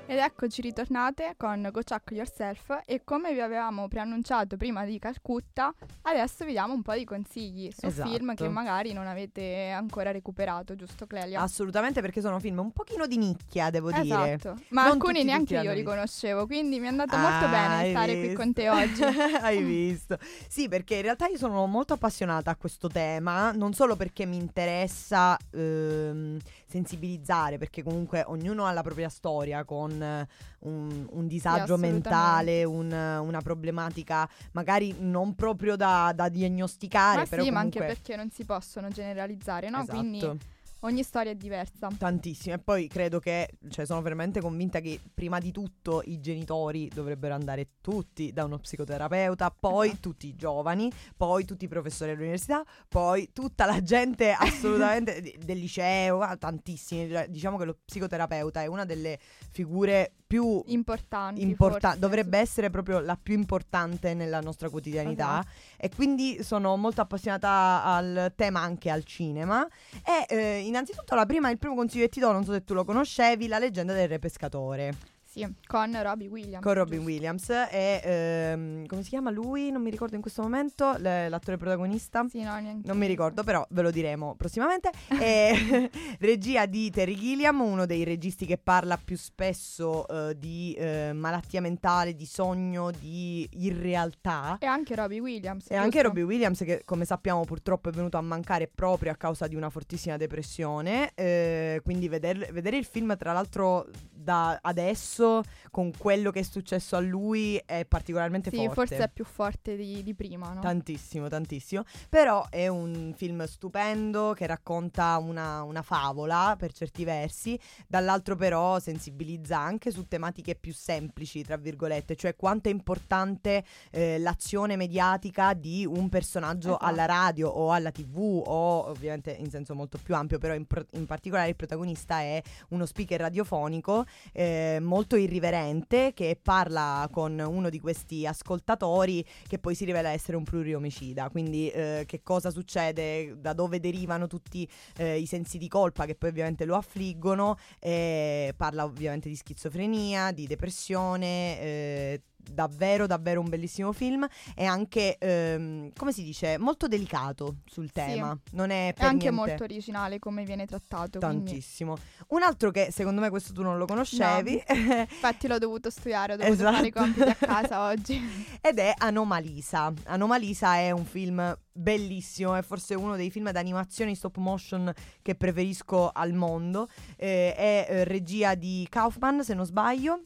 Ed 0.08 0.20
eccoci 0.20 0.62
ritornate 0.62 1.34
con 1.36 1.68
Go 1.72 1.82
Chuck 1.82 2.12
Yourself 2.12 2.82
e 2.86 3.02
come 3.04 3.34
vi 3.34 3.40
avevamo 3.42 3.88
preannunciato 3.88 4.56
prima 4.56 4.86
di 4.86 5.00
Calcutta, 5.00 5.74
adesso 6.04 6.46
vi 6.46 6.52
diamo 6.52 6.74
un 6.74 6.84
po' 6.84 6.94
di 6.94 7.04
consigli 7.06 7.72
su 7.76 7.88
Esatto. 7.88 8.10
film 8.10 8.36
che 8.36 8.48
magari 8.48 8.94
non 8.94 9.08
avete 9.08 9.72
ancora 9.72 10.12
recuperato, 10.12 10.76
giusto 10.76 11.08
Clelia? 11.08 11.42
Assolutamente 11.42 12.02
perché 12.02 12.22
sono 12.22 12.40
film 12.40 12.60
un 12.60 12.72
pochino 12.72 13.08
di 13.08 13.18
nicchia, 13.18 13.72
devo 13.72 13.92
dire. 13.92 14.34
Esatto, 14.34 14.60
ma 14.70 14.84
Non 14.84 14.92
alcuni 14.94 15.24
neanche 15.24 15.58
io 15.58 15.74
li 15.74 15.82
conoscevo, 15.82 16.46
quindi 16.46 16.80
mi 16.80 16.86
è 16.86 16.90
andato 16.90 17.18
molto 17.18 17.46
Ah, 17.46 17.50
bene 17.50 17.74
hai 17.76 17.90
stare 17.90 18.12
qui 18.14 18.22
visto? 18.28 18.36
con 18.38 18.54
te 18.54 18.70
oggi. 18.70 19.02
hai 19.42 19.64
visto? 19.64 20.20
Sì, 20.48 20.70
perché 20.70 20.96
in 20.98 21.02
realtà 21.02 21.26
io 21.28 21.38
sono 21.38 21.66
molto 21.66 21.94
appassionata 21.94 22.52
a 22.52 22.56
questo 22.56 22.90
tema, 22.90 23.52
non 23.54 23.74
solo 23.74 23.96
perché 23.96 24.28
mi 24.28 24.38
interessa 24.38 25.36
ehm, 25.50 26.38
sensibilizzare, 26.68 27.58
perché 27.58 27.82
comunque 27.82 28.24
ognuno 28.28 28.66
ha 28.66 28.72
la 28.72 28.84
propria 28.84 29.10
storia 29.10 29.64
con 29.64 29.94
eh, 30.02 30.28
un, 30.60 31.08
un 31.12 31.28
disagio 31.28 31.74
assolutamente. 31.76 32.10
mentale, 32.10 32.64
un- 32.64 32.92
una 33.28 33.42
problematica 33.42 34.28
magari 34.52 34.96
non 35.00 35.36
proprio 35.36 35.76
da, 35.76 36.12
da 36.16 36.30
diagnosticare, 36.30 37.20
Ma 37.20 37.26
però 37.26 37.44
sì, 37.44 37.52
ma 37.52 37.60
anche 37.60 37.80
comunque... 37.80 38.02
perché 38.02 38.16
non 38.16 38.30
si 38.32 38.44
possono 38.46 38.90
generalizzare, 38.90 39.70
no? 39.70 39.80
Esatto. 39.82 39.98
Quindi 40.00 40.40
ogni 40.82 41.04
storia 41.04 41.32
è 41.32 41.36
diversa. 41.36 41.90
Tantissimo, 41.98 42.56
e 42.56 42.60
poi 42.60 42.88
credo 42.88 43.20
che, 43.20 43.50
cioè 43.70 43.86
sono 43.86 44.02
veramente 44.02 44.42
convinta 44.42 44.80
che 44.80 45.00
prima 45.14 45.40
di 45.40 45.52
tutto 45.52 46.02
i 46.06 46.20
genitori 46.20 46.90
dovrebbero 46.94 47.34
andare 47.34 47.68
tutti 47.82 48.32
da 48.32 48.44
uno 48.46 48.60
psicoterapeuta, 48.60 49.50
poi 49.52 49.88
Esatto. 49.88 50.02
tutti 50.10 50.28
i 50.28 50.36
giovani, 50.36 50.92
poi 51.16 51.46
tutti 51.46 51.66
i 51.66 51.68
professori 51.68 52.12
all'università, 52.12 52.64
poi 52.88 53.30
tutta 53.34 53.66
la 53.66 53.82
gente 53.82 54.32
assolutamente 54.38 55.36
del 55.44 55.58
liceo, 55.58 56.22
ah, 56.22 56.36
tantissimi. 56.38 57.10
Cioè, 57.10 57.28
Diciamo 57.30 57.58
che 57.58 57.66
lo 57.66 57.78
psicoterapeuta 57.84 58.62
è 58.62 58.68
una 58.68 58.86
delle 58.86 59.18
figure 59.52 60.14
più 60.28 60.64
Importanti. 60.68 61.42
importanti, 61.42 61.82
forse. 61.82 62.00
dovrebbe 62.00 62.40
essere 62.40 62.70
proprio 62.72 63.00
la 63.00 63.16
più 63.16 63.36
importante 63.36 64.16
nella 64.16 64.42
nostra 64.42 64.70
quotidianità 64.70 65.40
Esatto. 65.40 65.48
e 65.78 65.90
quindi 65.96 66.44
sono 66.44 66.76
molto 66.78 67.02
appassionata 67.02 67.84
al 67.84 68.34
tema 68.36 68.60
anche 68.62 68.90
al 68.90 69.04
cinema 69.04 69.68
e 70.04 70.26
eh, 70.36 70.60
innanzitutto 70.68 71.16
la 71.16 71.26
prima, 71.26 71.50
il 71.50 71.58
primo 71.58 71.76
consiglio 71.76 72.06
che 72.06 72.10
ti 72.10 72.20
do, 72.20 72.32
non 72.32 72.44
so 72.44 72.52
se 72.52 72.64
tu 72.64 72.74
lo 72.74 72.84
conoscevi, 72.84 73.48
la 73.48 73.60
leggenda 73.60 73.94
del 73.94 74.08
re 74.08 74.20
pescatore 74.20 75.15
Sì, 75.36 75.46
con 75.68 76.02
Robbie 76.02 76.30
Williams. 76.30 76.64
con 76.64 76.74
Robin 76.76 77.00
giusto? 77.00 77.12
Williams 77.12 77.50
e 77.50 78.00
ehm, 78.02 78.86
come 78.86 79.04
si 79.04 79.10
chiama 79.10 79.32
lui? 79.32 79.70
Non 79.70 79.82
mi 79.82 79.90
ricordo 79.90 80.16
in 80.16 80.22
questo 80.22 80.42
momento, 80.42 80.94
l- 80.94 81.28
l'attore 81.28 81.58
protagonista. 81.58 82.26
Sì, 82.30 82.42
no, 82.42 82.58
neanche 82.58 82.88
Non 82.88 82.98
mi 82.98 83.06
ricordo, 83.06 83.44
però 83.44 83.66
ve 83.72 83.82
lo 83.82 83.92
diremo 83.92 84.36
prossimamente. 84.36 84.92
E, 85.20 85.92
regia 86.20 86.66
di 86.66 86.90
Terry 86.90 87.16
Gilliam, 87.16 87.60
uno 87.60 87.86
dei 87.86 88.06
registi 88.06 88.46
che 88.46 88.58
parla 88.58 88.96
più 88.96 89.18
spesso 89.18 90.08
eh, 90.08 90.40
di 90.40 90.74
eh, 90.78 91.12
malattia 91.14 91.60
mentale, 91.60 92.16
di 92.16 92.26
sogno, 92.26 92.92
di 92.92 93.46
irrealtà. 93.52 94.58
E 94.62 94.66
anche 94.68 94.96
Robbie 94.96 95.20
Williams. 95.20 95.70
E 95.70 95.76
anche 95.76 95.90
giusto? 95.90 96.08
Robbie 96.08 96.24
Williams, 96.24 96.60
che 96.60 96.84
come 96.86 97.04
sappiamo 97.04 97.44
purtroppo 97.44 97.90
è 97.90 97.92
venuto 97.92 98.16
a 98.16 98.22
mancare 98.22 98.72
proprio 98.74 99.12
a 99.12 99.16
causa 99.16 99.48
di 99.48 99.56
una 99.56 99.70
fortissima 99.70 100.16
depressione. 100.16 101.12
eh, 101.14 101.82
quindi 101.84 102.08
veder- 102.08 102.54
vedere 102.54 102.78
il 102.78 102.86
film, 102.86 103.18
tra 103.18 103.34
l'altro, 103.34 103.86
da 104.14 104.58
adesso 104.62 105.24
adesso 105.26 105.44
con 105.72 105.92
quello 105.98 106.32
che 106.32 106.40
è 106.40 106.44
successo 106.44 106.96
a 106.96 107.00
lui 107.00 107.62
è 107.66 107.86
particolarmente 107.86 108.50
Sì, 108.50 108.58
forte. 108.58 108.74
forse 108.74 108.98
è 108.98 109.10
più 109.10 109.26
forte 109.26 109.76
di, 109.76 110.04
di 110.04 110.14
prima, 110.14 110.54
no? 110.54 110.62
Tantissimo, 110.62 111.28
tantissimo. 111.28 111.84
Però 112.10 112.48
è 112.50 112.68
un 112.68 113.14
film 113.16 113.44
stupendo 113.46 114.34
che 114.36 114.46
racconta 114.46 115.18
una, 115.18 115.64
una 115.64 115.82
favola 115.82 116.56
per 116.58 116.72
certi 116.72 117.04
versi, 117.04 117.60
dall'altro 117.88 118.36
però 118.36 118.80
sensibilizza 118.80 119.58
anche 119.60 119.92
su 119.92 120.08
tematiche 120.08 120.56
più 120.56 120.74
semplici, 120.74 121.44
tra 121.44 121.58
virgolette, 121.58 122.16
cioè 122.16 122.36
quanto 122.36 122.70
è 122.70 122.72
importante 122.72 123.64
eh, 123.92 124.18
l'azione 124.20 124.76
mediatica 124.76 125.54
di 125.54 125.86
un 125.86 126.10
personaggio 126.10 126.70
Esatto. 126.70 126.86
alla 126.86 127.06
radio 127.06 127.50
o 127.50 127.72
alla 127.72 127.92
tv 127.92 128.42
o 128.46 128.88
ovviamente 128.90 129.32
in 129.32 129.50
senso 129.50 129.76
molto 129.76 129.98
più 130.02 130.16
ampio, 130.16 130.38
però 130.38 130.54
in, 130.54 130.66
pro- 130.66 130.86
in 130.92 131.06
particolare 131.06 131.50
il 131.50 131.56
protagonista 131.56 132.20
è 132.20 132.42
uno 132.70 132.86
speaker 132.86 133.20
radiofonico 133.20 134.06
eh, 134.32 134.80
molto 134.82 135.15
irriverente 135.18 136.14
che 136.14 136.38
parla 136.42 137.08
con 137.12 137.40
uno 137.40 137.70
di 137.70 137.80
questi 137.80 138.26
ascoltatori 138.26 139.26
che 139.48 139.60
poi 139.60 139.76
si 139.76 139.86
rivela 139.86 140.10
essere 140.10 140.38
un 140.38 140.44
pluriomicida. 140.44 141.30
Quindi 141.30 141.70
eh, 141.70 142.04
che 142.06 142.22
cosa 142.24 142.50
succede, 142.50 143.40
da 143.40 143.54
dove 143.54 143.80
derivano 143.80 144.28
tutti 144.28 144.68
eh, 144.98 145.18
i 145.18 145.26
sensi 145.26 145.58
di 145.58 145.68
colpa 145.68 146.06
che 146.06 146.16
poi 146.16 146.30
ovviamente 146.30 146.66
lo 146.66 146.76
affliggono. 146.76 147.58
eh, 147.80 148.54
parla 148.56 148.84
ovviamente 148.84 149.30
di 149.30 149.36
schizofrenia, 149.36 150.32
di 150.32 150.48
depressione. 150.48 152.22
Davvero, 152.52 153.08
davvero 153.08 153.42
un 153.42 153.50
bellissimo 153.50 153.92
film 153.92 154.26
e 154.56 154.66
anche, 154.66 155.18
ehm, 155.18 155.92
come 155.96 156.12
si 156.12 156.24
dice, 156.24 156.58
molto 156.58 156.88
delicato 156.88 157.58
sul 157.66 157.92
tema. 157.92 158.38
Non 158.52 158.70
è 158.70 158.94
È 158.94 159.04
anche 159.04 159.30
niente- 159.30 159.32
molto 159.32 159.64
originale 159.64 160.20
come 160.20 160.44
viene 160.46 160.66
trattato. 160.66 161.20
quindi- 161.20 161.44
Tantissimo. 161.52 161.98
Un 162.30 162.44
altro 162.44 162.72
che 162.72 162.90
secondo 162.92 163.22
me 163.22 163.30
questo 163.30 163.54
tu 163.54 163.62
non 163.62 163.78
lo 163.78 163.86
conoscevi 163.86 164.64
Infatti 165.10 165.48
l'ho 165.48 165.58
dovuto 165.58 165.90
studiare, 165.90 166.34
ho 166.34 166.38
dovuto 166.38 166.64
fare 166.64 166.88
i 166.88 166.90
Esatto. 166.90 167.00
compiti 167.02 167.30
a 167.30 167.36
casa 167.36 167.86
oggi. 167.88 168.22
ed 168.62 168.80
è 168.80 168.94
Anomalisa. 168.98 169.94
Anomalisa 170.06 170.76
è 170.78 170.92
un 170.92 171.06
film 171.06 171.58
bellissimo, 171.72 172.56
è 172.56 172.62
forse 172.62 172.96
uno 172.96 173.16
dei 173.16 173.30
film 173.30 173.52
d'animazione 173.52 174.16
stop 174.16 174.38
motion 174.38 174.92
che 175.22 175.36
preferisco 175.36 176.10
al 176.14 176.34
mondo. 176.34 176.88
Eh, 177.18 177.54
è 177.56 177.88
eh, 177.90 178.04
regia 178.06 178.56
di 178.56 178.86
Kaufman, 178.90 179.44
se 179.44 179.54
non 179.54 179.66
sbaglio. 179.66 180.24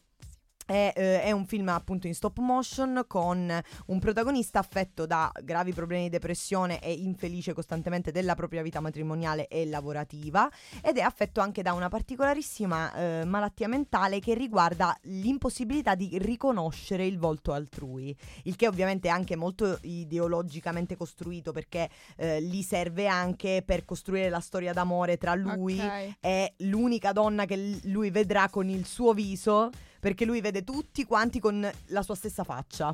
È, 0.69 0.93
eh, 0.95 1.23
è 1.23 1.31
un 1.31 1.47
film 1.47 1.67
appunto 1.69 2.05
in 2.05 2.13
stop 2.13 2.37
motion 2.37 3.05
con 3.07 3.51
un 3.87 3.99
protagonista 3.99 4.59
affetto 4.59 5.07
da 5.07 5.31
gravi 5.43 5.73
problemi 5.73 6.03
di 6.03 6.09
depressione 6.09 6.79
e 6.79 6.93
infelice 6.93 7.53
costantemente 7.53 8.11
della 8.11 8.35
propria 8.35 8.61
vita 8.61 8.79
matrimoniale 8.79 9.47
e 9.47 9.65
lavorativa 9.65 10.47
ed 10.83 10.97
è 10.97 11.01
affetto 11.01 11.41
anche 11.41 11.63
da 11.63 11.73
una 11.73 11.89
particolarissima 11.89 12.93
eh, 12.93 13.25
malattia 13.25 13.67
mentale 13.67 14.19
che 14.19 14.35
riguarda 14.35 14.95
l'impossibilità 15.05 15.95
di 15.95 16.19
riconoscere 16.19 17.03
il 17.03 17.17
volto 17.17 17.51
altrui, 17.51 18.15
il 18.43 18.55
che 18.55 18.67
ovviamente 18.67 19.07
è 19.07 19.11
anche 19.11 19.35
molto 19.35 19.79
ideologicamente 19.81 20.95
costruito 20.95 21.51
perché 21.51 21.89
eh, 22.17 22.43
gli 22.43 22.61
serve 22.61 23.07
anche 23.07 23.63
per 23.65 23.85
costruire 23.85 24.29
la 24.29 24.39
storia 24.39 24.71
d'amore 24.71 25.17
tra 25.17 25.33
lui 25.33 25.79
Ok. 25.79 26.17
è 26.19 26.53
l'unica 26.57 27.11
donna 27.11 27.45
che 27.45 27.57
l- 27.57 27.79
lui 27.85 28.11
vedrà 28.11 28.49
con 28.49 28.69
il 28.69 28.85
suo 28.85 29.13
viso 29.13 29.71
perché 29.99 30.25
lui 30.25 30.41
vede 30.41 30.63
tutti 30.63 31.05
quanti 31.05 31.39
con 31.39 31.69
la 31.87 32.01
sua 32.01 32.15
stessa 32.15 32.43
faccia. 32.43 32.87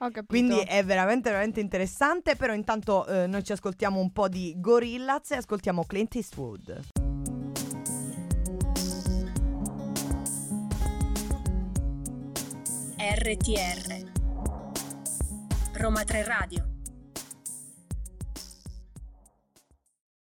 Ho 0.00 0.10
capito. 0.10 0.26
Quindi 0.26 0.60
è 0.60 0.84
veramente 0.84 1.28
veramente 1.30 1.60
interessante, 1.60 2.36
però 2.36 2.54
intanto 2.54 3.06
eh, 3.06 3.26
noi 3.26 3.42
ci 3.42 3.52
ascoltiamo 3.52 3.98
un 3.98 4.12
po' 4.12 4.28
di 4.28 4.54
Gorillaz 4.56 5.32
e 5.32 5.36
ascoltiamo 5.36 5.84
Clint 5.84 6.14
Eastwood. 6.14 6.80
RTR 13.00 14.10
Roma 15.74 16.04
3 16.04 16.24
Radio 16.24 16.68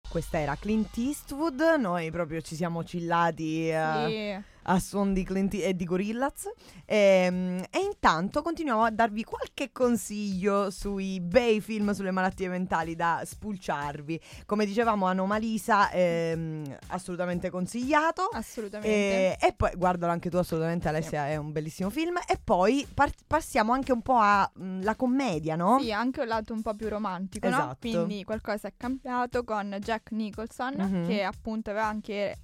Questa 0.09 0.39
era 0.39 0.57
Clint 0.57 0.97
Eastwood, 0.99 1.61
noi 1.79 2.11
proprio 2.11 2.43
ci 2.43 2.55
siamo 2.55 2.85
cillati 2.85 3.71
eh, 3.71 4.43
Sì. 4.45 4.52
A 4.65 4.79
suon 4.79 5.13
di 5.13 5.25
Clint 5.25 5.55
e 5.55 5.75
di 5.75 5.85
Gorillaz. 5.85 6.49
Ehm, 6.87 7.65
E, 7.71 7.79
intanto 7.79 8.43
continuiamo 8.43 8.83
a 8.83 8.91
darvi 8.91 9.25
qualche 9.25 9.71
consiglio 9.73 10.71
sui 10.71 11.21
bei 11.21 11.61
film 11.61 11.93
sulle 11.93 12.11
malattie 12.11 12.49
mentali 12.49 12.95
da 12.95 13.23
spulciarvi. 13.25 14.21
Come 14.47 14.67
dicevamo, 14.67 15.07
Anomalisa, 15.07 15.91
ehm, 15.91 16.77
assolutamente 16.89 17.51
consigliato. 17.51 18.29
Assolutamente. 18.33 18.89
E, 18.89 19.37
e 19.41 19.53
poi 19.55 19.71
guardalo 19.77 20.13
anche 20.13 20.31
tu 20.31 20.37
assolutamente 20.37 20.89
Alessia, 20.89 21.29
è 21.29 21.37
un 21.37 21.53
bellissimo 21.53 21.91
film. 21.91 22.17
E 22.29 22.39
poi 22.43 22.87
par- 22.93 23.11
passiamo 23.27 23.73
anche 23.73 23.93
un 23.93 24.03
po' 24.03 24.19
alla 24.21 24.95
commedia, 24.97 25.57
no? 25.57 25.79
Sì, 25.81 25.93
anche 25.93 26.21
un 26.21 26.27
lato 26.29 26.53
un 26.53 26.63
po' 26.63 26.75
più 26.75 26.89
romantico, 26.89 27.49
no? 27.49 27.57
Esatto. 27.57 27.77
Quindi 27.89 28.25
qualcosa 28.25 28.69
è 28.69 28.73
cambiato 28.77 29.45
con 29.45 29.77
Jack 29.81 30.11
Nicholson, 30.13 30.75
Mhm. 30.77 31.07
che 31.07 31.23
appunto 31.23 31.71
aveva 31.71 31.87
anche 31.87 32.37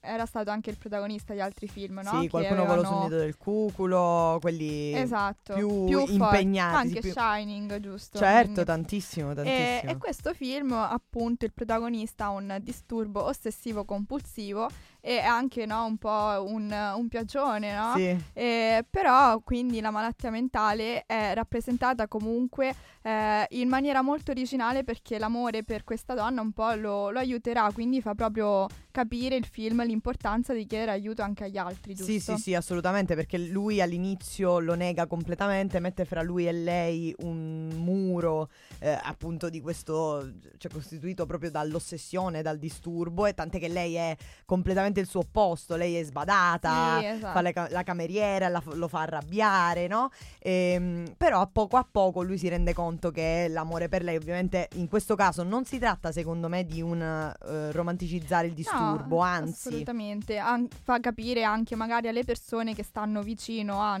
era 0.00 0.26
stato 0.26 0.50
anche 0.50 0.70
il 0.70 0.78
protagonista 0.78 1.32
di 1.34 1.40
altri 1.40 1.66
film, 1.68 2.00
no? 2.04 2.10
Sì, 2.10 2.20
Che 2.22 2.28
qualcuno 2.30 2.64
vuole 2.64 2.80
avevano- 2.80 2.94
sul 3.00 3.02
nido 3.10 3.16
del 3.18 3.36
cuculo, 3.36 4.38
quelli 4.40 4.94
Esatto, 4.94 5.54
più 5.54 5.68
forti. 5.98 6.12
impegnati, 6.14 6.74
Anche 6.76 7.00
più- 7.00 7.12
Shining, 7.12 7.80
giusto? 7.80 8.18
Certo, 8.18 8.44
Quindi- 8.52 8.64
tantissimo, 8.64 9.30
E, 9.32 9.34
tantissimo. 9.34 9.90
e 9.92 9.96
questo 9.98 10.34
film, 10.34 10.72
appunto, 10.72 11.44
il 11.44 11.52
protagonista 11.52 12.26
ha 12.26 12.30
un 12.30 12.58
disturbo 12.62 13.24
ossessivo 13.24 13.84
compulsivo 13.84 14.68
e 15.08 15.20
anche 15.20 15.64
no, 15.64 15.86
un 15.86 15.96
po' 15.96 16.44
un, 16.46 16.70
un 16.70 17.08
piagione, 17.08 17.74
no? 17.74 17.94
Sì. 17.96 18.14
Eh, 18.34 18.84
però 18.90 19.40
quindi 19.40 19.80
la 19.80 19.90
malattia 19.90 20.28
mentale 20.28 21.04
è 21.06 21.32
rappresentata 21.32 22.06
comunque 22.06 22.74
eh, 23.00 23.46
in 23.52 23.68
maniera 23.70 24.02
molto 24.02 24.32
originale 24.32 24.84
perché 24.84 25.18
l'amore 25.18 25.64
per 25.64 25.82
questa 25.82 26.12
donna 26.12 26.42
un 26.42 26.52
po' 26.52 26.74
lo, 26.74 27.08
lo 27.08 27.18
aiuterà, 27.18 27.70
quindi 27.72 28.02
fa 28.02 28.14
proprio 28.14 28.66
capire 28.90 29.36
il 29.36 29.46
film 29.46 29.84
l'importanza 29.84 30.52
di 30.52 30.66
chiedere 30.66 30.90
aiuto 30.90 31.22
anche 31.22 31.44
agli 31.44 31.56
altri, 31.56 31.94
giusto? 31.94 32.12
Sì, 32.12 32.20
sì, 32.20 32.36
sì, 32.36 32.54
assolutamente, 32.54 33.14
perché 33.14 33.38
lui 33.38 33.80
all'inizio 33.80 34.58
lo 34.58 34.74
nega 34.74 35.06
completamente, 35.06 35.78
mette 35.78 36.04
fra 36.04 36.20
lui 36.20 36.48
e 36.48 36.52
lei 36.52 37.14
un 37.20 37.68
muro 37.76 38.50
eh, 38.80 38.98
appunto 39.00 39.48
di 39.48 39.60
questo, 39.60 40.32
cioè 40.58 40.70
costituito 40.70 41.26
proprio 41.26 41.50
dall'ossessione, 41.50 42.42
dal 42.42 42.58
disturbo, 42.58 43.24
e 43.24 43.34
tant'è 43.34 43.58
che 43.58 43.68
lei 43.68 43.94
è 43.94 44.16
completamente 44.44 44.97
il 45.00 45.06
suo 45.08 45.20
opposto, 45.20 45.76
lei 45.76 45.96
è 45.96 46.02
sbadata, 46.02 46.98
Sì, 47.00 47.06
esatto. 47.06 47.32
fa 47.32 47.40
le 47.40 47.52
ca- 47.52 47.68
la 47.70 47.82
cameriera, 47.82 48.48
la 48.48 48.62
lo 48.72 48.88
fa 48.88 49.00
arrabbiare, 49.00 49.86
no? 49.86 50.10
Ehm, 50.40 51.14
però 51.16 51.40
a 51.40 51.46
poco 51.46 51.76
a 51.76 51.86
poco 51.90 52.22
lui 52.22 52.38
si 52.38 52.48
rende 52.48 52.72
conto 52.74 53.10
che 53.10 53.46
l'amore 53.48 53.88
per 53.88 54.02
lei, 54.02 54.16
ovviamente 54.16 54.68
in 54.74 54.88
questo 54.88 55.14
caso 55.14 55.42
non 55.42 55.64
si 55.64 55.78
tratta 55.78 56.12
secondo 56.12 56.48
me 56.48 56.64
di 56.64 56.80
un 56.82 57.00
eh, 57.02 57.72
romanticizzare 57.72 58.46
il 58.46 58.52
disturbo, 58.54 59.16
No, 59.16 59.22
anzi... 59.22 59.68
Assolutamente, 59.68 60.38
An- 60.38 60.68
fa 60.68 61.00
capire 61.00 61.42
anche 61.44 61.74
magari 61.76 62.08
alle 62.08 62.24
persone 62.24 62.74
che 62.74 62.82
stanno 62.82 63.22
vicino 63.22 63.82
a 63.82 64.00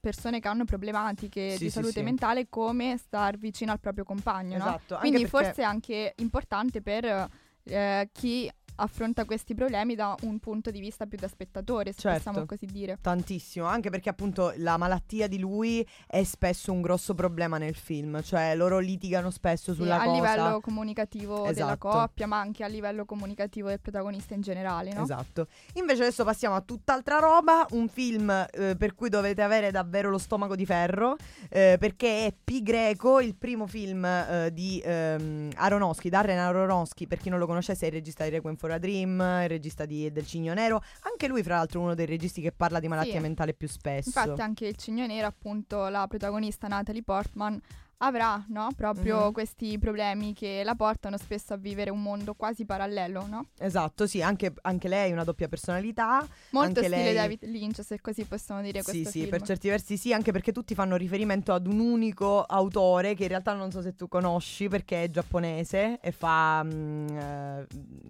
persone 0.00 0.38
che 0.40 0.48
hanno 0.48 0.64
problematiche 0.64 1.52
Sì, 1.52 1.58
di 1.58 1.64
sì, 1.64 1.70
salute 1.70 2.02
mentale 2.02 2.46
come 2.50 2.96
star 2.98 3.38
vicino 3.38 3.72
al 3.72 3.80
proprio 3.80 4.04
compagno, 4.04 4.58
no? 4.58 4.64
Esatto, 4.66 4.94
anche 4.94 5.08
Quindi 5.08 5.22
perché- 5.28 5.44
forse 5.46 5.62
è 5.62 5.64
anche 5.64 6.12
importante 6.18 6.82
per 6.82 7.28
eh, 7.66 8.08
chi 8.12 8.50
affronta 8.76 9.24
questi 9.24 9.54
problemi 9.54 9.94
da 9.94 10.14
un 10.22 10.38
punto 10.38 10.70
di 10.70 10.80
vista 10.80 11.06
più 11.06 11.18
da 11.18 11.28
spettatore, 11.28 11.92
se 11.92 12.00
Certo. 12.00 12.22
possiamo 12.30 12.46
così 12.46 12.66
dire. 12.66 12.98
Tantissimo, 13.00 13.66
anche 13.66 13.90
perché 13.90 14.08
appunto 14.08 14.52
la 14.56 14.76
malattia 14.76 15.26
di 15.26 15.38
lui 15.38 15.86
è 16.06 16.22
spesso 16.24 16.72
un 16.72 16.80
grosso 16.80 17.14
problema 17.14 17.58
nel 17.58 17.74
film, 17.74 18.22
cioè 18.22 18.54
loro 18.56 18.78
litigano 18.78 19.30
spesso 19.30 19.72
Sì, 19.72 19.80
sulla 19.80 20.00
a 20.00 20.04
cosa. 20.04 20.12
livello 20.12 20.60
comunicativo 20.60 21.36
della 21.42 21.50
Esatto. 21.50 21.88
coppia, 21.88 22.26
ma 22.26 22.38
anche 22.40 22.64
a 22.64 22.66
livello 22.66 23.04
comunicativo 23.04 23.68
del 23.68 23.80
protagonista 23.80 24.34
in 24.34 24.40
generale, 24.40 24.92
no? 24.92 25.02
Esatto. 25.02 25.46
Invece 25.74 26.02
adesso 26.02 26.24
passiamo 26.24 26.54
a 26.54 26.60
tutt'altra 26.60 27.18
roba, 27.18 27.66
un 27.70 27.88
film 27.88 28.30
eh, 28.52 28.74
per 28.76 28.94
cui 28.94 29.08
dovete 29.08 29.42
avere 29.42 29.70
davvero 29.70 30.10
lo 30.10 30.18
stomaco 30.18 30.56
di 30.56 30.66
ferro, 30.66 31.16
eh, 31.48 31.76
perché 31.78 32.26
è 32.26 32.34
Pi 32.42 32.62
Greco, 32.62 33.20
il 33.20 33.34
primo 33.34 33.66
film 33.66 34.04
eh, 34.04 34.50
di 34.52 34.80
ehm, 34.84 35.50
Aronofsky, 35.54 36.08
Darren 36.08 36.38
Aronofsky, 36.38 37.06
per 37.06 37.18
chi 37.18 37.28
non 37.28 37.38
lo 37.38 37.46
conoscesse 37.46 37.84
è 37.84 37.88
il 37.88 37.94
regista 37.94 38.24
di 38.24 38.30
Requiem 38.30 38.56
for 38.64 38.72
a 38.72 38.78
Dream, 38.78 39.20
il 39.42 39.48
regista 39.50 39.84
di- 39.84 40.10
del 40.10 40.24
Cigno 40.26 40.54
Nero, 40.54 40.82
anche 41.02 41.28
lui 41.28 41.42
fra 41.42 41.56
l'altro 41.56 41.80
uno 41.82 41.94
dei 41.94 42.06
registi 42.06 42.40
che 42.40 42.50
parla 42.50 42.80
di 42.80 42.88
malattia 42.88 43.12
Sì. 43.12 43.18
mentale 43.18 43.52
più 43.52 43.68
spesso. 43.68 44.08
Infatti 44.08 44.40
anche 44.40 44.66
il 44.68 44.76
Cigno 44.76 45.04
Nero, 45.06 45.26
appunto, 45.26 45.86
la 45.88 46.06
protagonista 46.08 46.66
Natalie 46.66 47.02
Portman 47.02 47.60
avrà 47.98 48.44
no? 48.48 48.68
proprio 48.76 49.26
Mhm. 49.26 49.32
questi 49.32 49.78
problemi 49.78 50.32
che 50.34 50.62
la 50.64 50.74
portano 50.74 51.16
spesso 51.16 51.54
a 51.54 51.56
vivere 51.56 51.90
un 51.90 52.02
mondo 52.02 52.34
quasi 52.34 52.64
parallelo, 52.64 53.26
no? 53.26 53.46
Esatto, 53.58 54.06
sì, 54.06 54.22
anche, 54.22 54.52
anche 54.62 54.88
lei 54.88 55.10
ha 55.10 55.12
una 55.12 55.24
doppia 55.24 55.48
personalità. 55.48 56.26
Molto 56.50 56.80
stile 56.82 56.96
lei- 57.04 57.14
David 57.14 57.44
Lynch, 57.44 57.82
se 57.84 58.00
così 58.00 58.24
possiamo 58.24 58.60
dire 58.62 58.80
Sì, 58.82 58.84
questo 58.90 59.10
sì, 59.10 59.18
film. 59.20 59.30
per 59.30 59.42
certi 59.42 59.68
versi 59.68 59.96
sì, 59.96 60.12
anche 60.12 60.32
perché 60.32 60.52
tutti 60.52 60.74
fanno 60.74 60.96
riferimento 60.96 61.52
ad 61.52 61.66
un 61.66 61.78
unico 61.80 62.42
autore 62.42 63.14
che 63.14 63.22
in 63.24 63.28
realtà 63.28 63.52
non 63.54 63.70
so 63.70 63.80
se 63.82 63.94
tu 63.94 64.08
conosci 64.08 64.68
perché 64.68 65.04
è 65.04 65.10
giapponese 65.10 65.98
e 66.00 66.12
fa 66.12 66.62
mm, 66.64 67.08
eh, 67.08 67.66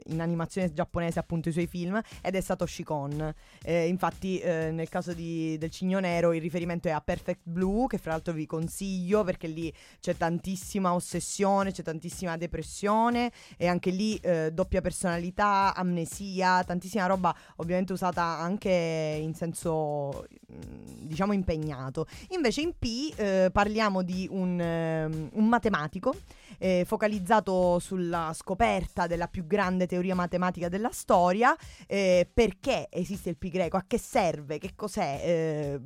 in 0.07 0.21
animazione 0.21 0.73
giapponese 0.73 1.19
appunto 1.19 1.49
i 1.49 1.53
suoi 1.53 1.67
film 1.67 2.01
ed 2.23 2.35
è 2.35 2.41
Satoshi 2.41 2.83
Kon. 2.83 3.33
Eh, 3.63 3.87
infatti 3.89 4.39
eh, 4.39 4.71
nel 4.71 4.89
caso 4.89 5.13
di- 5.13 5.57
del 5.59 5.71
Cigno 5.71 5.99
Nero 6.01 6.33
il 6.33 6.41
riferimento 6.41 6.89
è 6.89 6.93
a 6.93 7.01
Perfect 7.01 7.43
Blue 7.45 7.87
che 7.87 7.99
fra 7.99 8.13
l'altro 8.13 8.33
vi 8.33 8.47
consiglio 8.47 9.25
perché 9.25 9.47
lì 9.47 9.73
c'è 10.01 10.17
tantissima 10.17 10.95
ossessione, 10.95 11.73
c'è 11.73 11.83
tantissima 11.83 12.37
depressione 12.37 13.33
e 13.57 13.67
anche 13.67 13.91
lì 13.91 14.17
eh, 14.17 14.51
doppia 14.53 14.81
personalità, 14.81 15.75
amnesia, 15.75 16.63
tantissima 16.65 17.07
roba 17.07 17.35
ovviamente 17.57 17.93
usata 17.93 18.23
anche 18.23 19.19
in 19.21 19.35
senso 19.35 20.27
mm, 20.53 21.07
diciamo 21.07 21.33
impegnato. 21.33 22.07
Invece 22.31 22.61
in 22.61 22.73
P 22.79 23.13
eh, 23.17 23.51
parliamo 23.53 24.03
di 24.03 24.29
un, 24.31 24.61
ehm, 24.61 25.31
un 25.33 25.49
matematico 25.49 26.15
eh, 26.59 26.85
focalizzato 26.87 27.79
sulla 27.79 28.33
scoperta 28.35 29.07
della 29.07 29.27
più 29.29 29.47
grande 29.47 29.87
teoria 29.87 30.15
matematica 30.15 30.69
della 30.69 30.91
storia, 30.93 31.55
eh, 31.87 32.29
perché 32.33 32.89
esiste 32.91 33.31
il 33.31 33.37
pi 33.37 33.49
greco, 33.51 33.77
a 33.77 33.85
che 33.87 33.99
serve, 33.99 34.59
che 34.59 34.73
cos'è, 34.75 35.21
eh, 35.23 35.81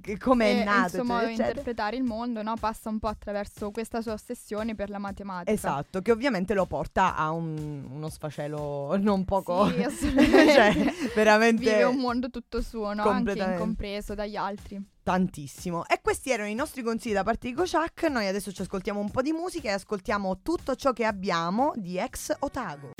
che- 0.00 0.18
com'è 0.18 0.60
E 0.60 0.64
nato, 0.64 0.96
il 0.98 1.02
modo 1.04 1.18
eccetera, 1.20 1.24
eccetera. 1.30 1.48
interpretare 1.48 1.96
il 1.96 2.02
mondo 2.04 2.42
no? 2.42 2.54
passa 2.58 2.88
un 2.88 2.98
po' 2.98 3.08
attraverso 3.08 3.70
questa 3.70 4.00
sua 4.00 4.12
ossessione 4.12 4.74
per 4.74 4.90
la 4.90 4.98
matematica. 4.98 5.50
Esatto, 5.52 6.00
che 6.02 6.12
ovviamente 6.12 6.54
lo 6.54 6.66
porta 6.66 7.14
a 7.16 7.30
un- 7.30 7.86
uno 7.90 8.08
sfacelo 8.08 8.96
non 8.98 9.24
poco... 9.24 9.66
Sì, 9.68 9.82
assolutamente. 9.84 10.52
cioè, 10.52 10.74
veramente... 11.14 11.62
Vive 11.62 11.82
un 11.84 11.96
mondo 11.96 12.30
tutto 12.30 12.60
suo, 12.62 12.92
no? 12.94 13.02
anche 13.04 13.38
incompreso 13.38 14.14
dagli 14.14 14.36
altri. 14.36 14.82
Tantissimo. 15.08 15.86
E 15.86 16.00
questi 16.02 16.30
erano 16.30 16.50
i 16.50 16.54
nostri 16.54 16.82
consigli 16.82 17.14
da 17.14 17.22
parte 17.22 17.48
di 17.48 17.54
Kojak. 17.54 18.02
Noi 18.10 18.26
adesso 18.26 18.52
ci 18.52 18.60
ascoltiamo 18.60 19.00
un 19.00 19.10
po' 19.10 19.22
di 19.22 19.32
musica 19.32 19.70
e 19.70 19.72
ascoltiamo 19.72 20.42
tutto 20.42 20.74
ciò 20.74 20.92
che 20.92 21.06
abbiamo 21.06 21.72
di 21.76 21.96
ex 21.96 22.36
Otago. 22.40 22.90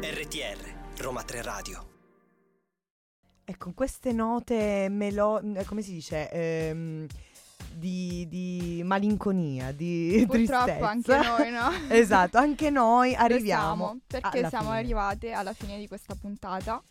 RTR, 0.00 0.74
Roma 0.98 1.24
3 1.24 1.42
Radio. 1.42 1.88
E 3.44 3.56
con 3.56 3.74
queste 3.74 4.12
note 4.12 4.86
melo... 4.88 5.42
come 5.66 5.82
si 5.82 5.92
dice? 5.92 6.30
Ehm, 6.30 7.06
di, 7.74 8.26
di 8.28 8.82
malinconia, 8.84 9.72
di 9.72 10.24
Purtroppo 10.26 10.64
tristezza. 10.64 10.88
anche 10.88 11.16
noi, 11.16 11.50
no? 11.50 11.70
esatto, 11.94 12.38
anche 12.38 12.70
noi 12.70 13.14
arriviamo. 13.14 13.84
siamo, 13.84 14.00
perché 14.06 14.48
siamo 14.48 14.68
fine. 14.68 14.78
arrivate 14.78 15.32
alla 15.32 15.52
fine 15.52 15.78
di 15.78 15.88
questa 15.88 16.14
puntata. 16.14 16.82